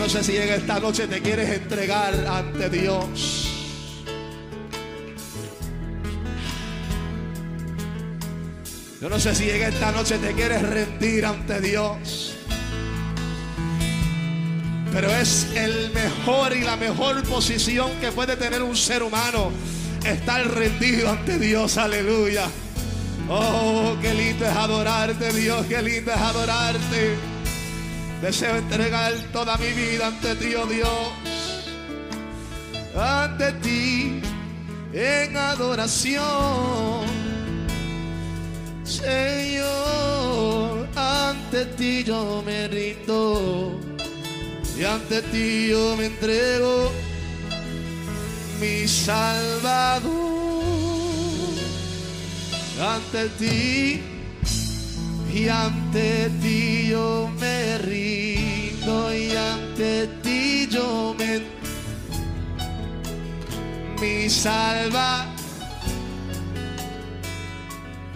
no 0.07 0.13
sé 0.13 0.23
si 0.23 0.37
en 0.37 0.47
esta 0.47 0.79
noche 0.79 1.05
te 1.05 1.21
quieres 1.21 1.49
entregar 1.49 2.13
ante 2.27 2.69
Dios. 2.69 3.45
Yo 9.01 9.09
no 9.09 9.19
sé 9.19 9.35
si 9.35 9.49
en 9.49 9.63
esta 9.63 9.91
noche 9.91 10.17
te 10.17 10.31
quieres 10.31 10.61
rendir 10.61 11.25
ante 11.25 11.59
Dios. 11.59 12.37
Pero 14.93 15.13
es 15.13 15.47
el 15.55 15.91
mejor 15.91 16.55
y 16.55 16.61
la 16.61 16.77
mejor 16.77 17.21
posición 17.23 17.91
que 17.99 18.13
puede 18.13 18.37
tener 18.37 18.63
un 18.63 18.77
ser 18.77 19.03
humano. 19.03 19.51
Estar 20.05 20.49
rendido 20.49 21.09
ante 21.09 21.37
Dios. 21.37 21.77
Aleluya. 21.77 22.47
Oh, 23.27 23.97
qué 24.01 24.13
lindo 24.13 24.45
es 24.45 24.55
adorarte, 24.55 25.33
Dios. 25.33 25.65
Qué 25.65 25.81
lindo 25.81 26.13
es 26.13 26.17
adorarte. 26.17 27.36
Deseo 28.21 28.55
entregar 28.57 29.13
toda 29.31 29.57
mi 29.57 29.71
vida 29.73 30.07
ante 30.07 30.35
ti, 30.35 30.55
oh 30.55 30.65
Dios. 30.65 30.89
Ante 32.95 33.51
ti 33.61 34.21
en 34.91 35.37
adoración. 35.37 37.05
Señor, 38.83 39.67
ante 40.95 41.65
ti 41.77 42.03
yo 42.03 42.41
me 42.43 42.67
rindo 42.67 43.79
y 44.79 44.83
ante 44.83 45.21
ti 45.23 45.67
yo 45.69 45.95
me 45.95 46.05
entrego, 46.07 46.91
mi 48.59 48.87
Salvador. 48.87 50.07
Ante 52.79 53.29
ti 53.37 54.16
y 55.37 55.47
ante 55.49 56.31
ti 56.41 56.87
yo 56.89 57.29
me 57.39 57.77
rindo 57.77 59.13
y 59.13 59.35
ante 59.35 60.07
ti 60.23 60.67
yo 60.67 61.13
me 61.17 61.41
mi 64.01 64.29
salva. 64.29 65.27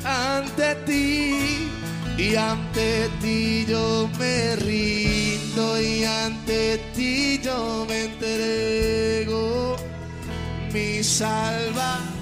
Ante 0.04 0.76
ti 0.88 1.70
y 2.18 2.36
ante 2.36 3.10
ti 3.22 3.66
yo 3.68 4.10
me 4.18 4.56
rindo 4.56 5.80
y 5.80 6.04
ante 6.04 6.80
ti 6.96 7.40
yo 7.44 7.86
me 7.88 8.06
entrego 8.06 9.78
mi 10.74 11.04
salva 11.04 12.21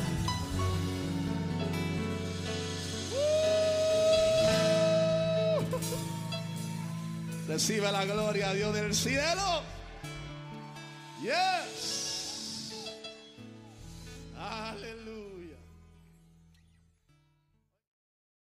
Recibe 7.50 7.92
la 7.92 8.06
gloria, 8.06 8.54
Dios 8.54 8.76
del 8.76 8.94
cielo. 8.94 9.64
Yes. 11.24 12.84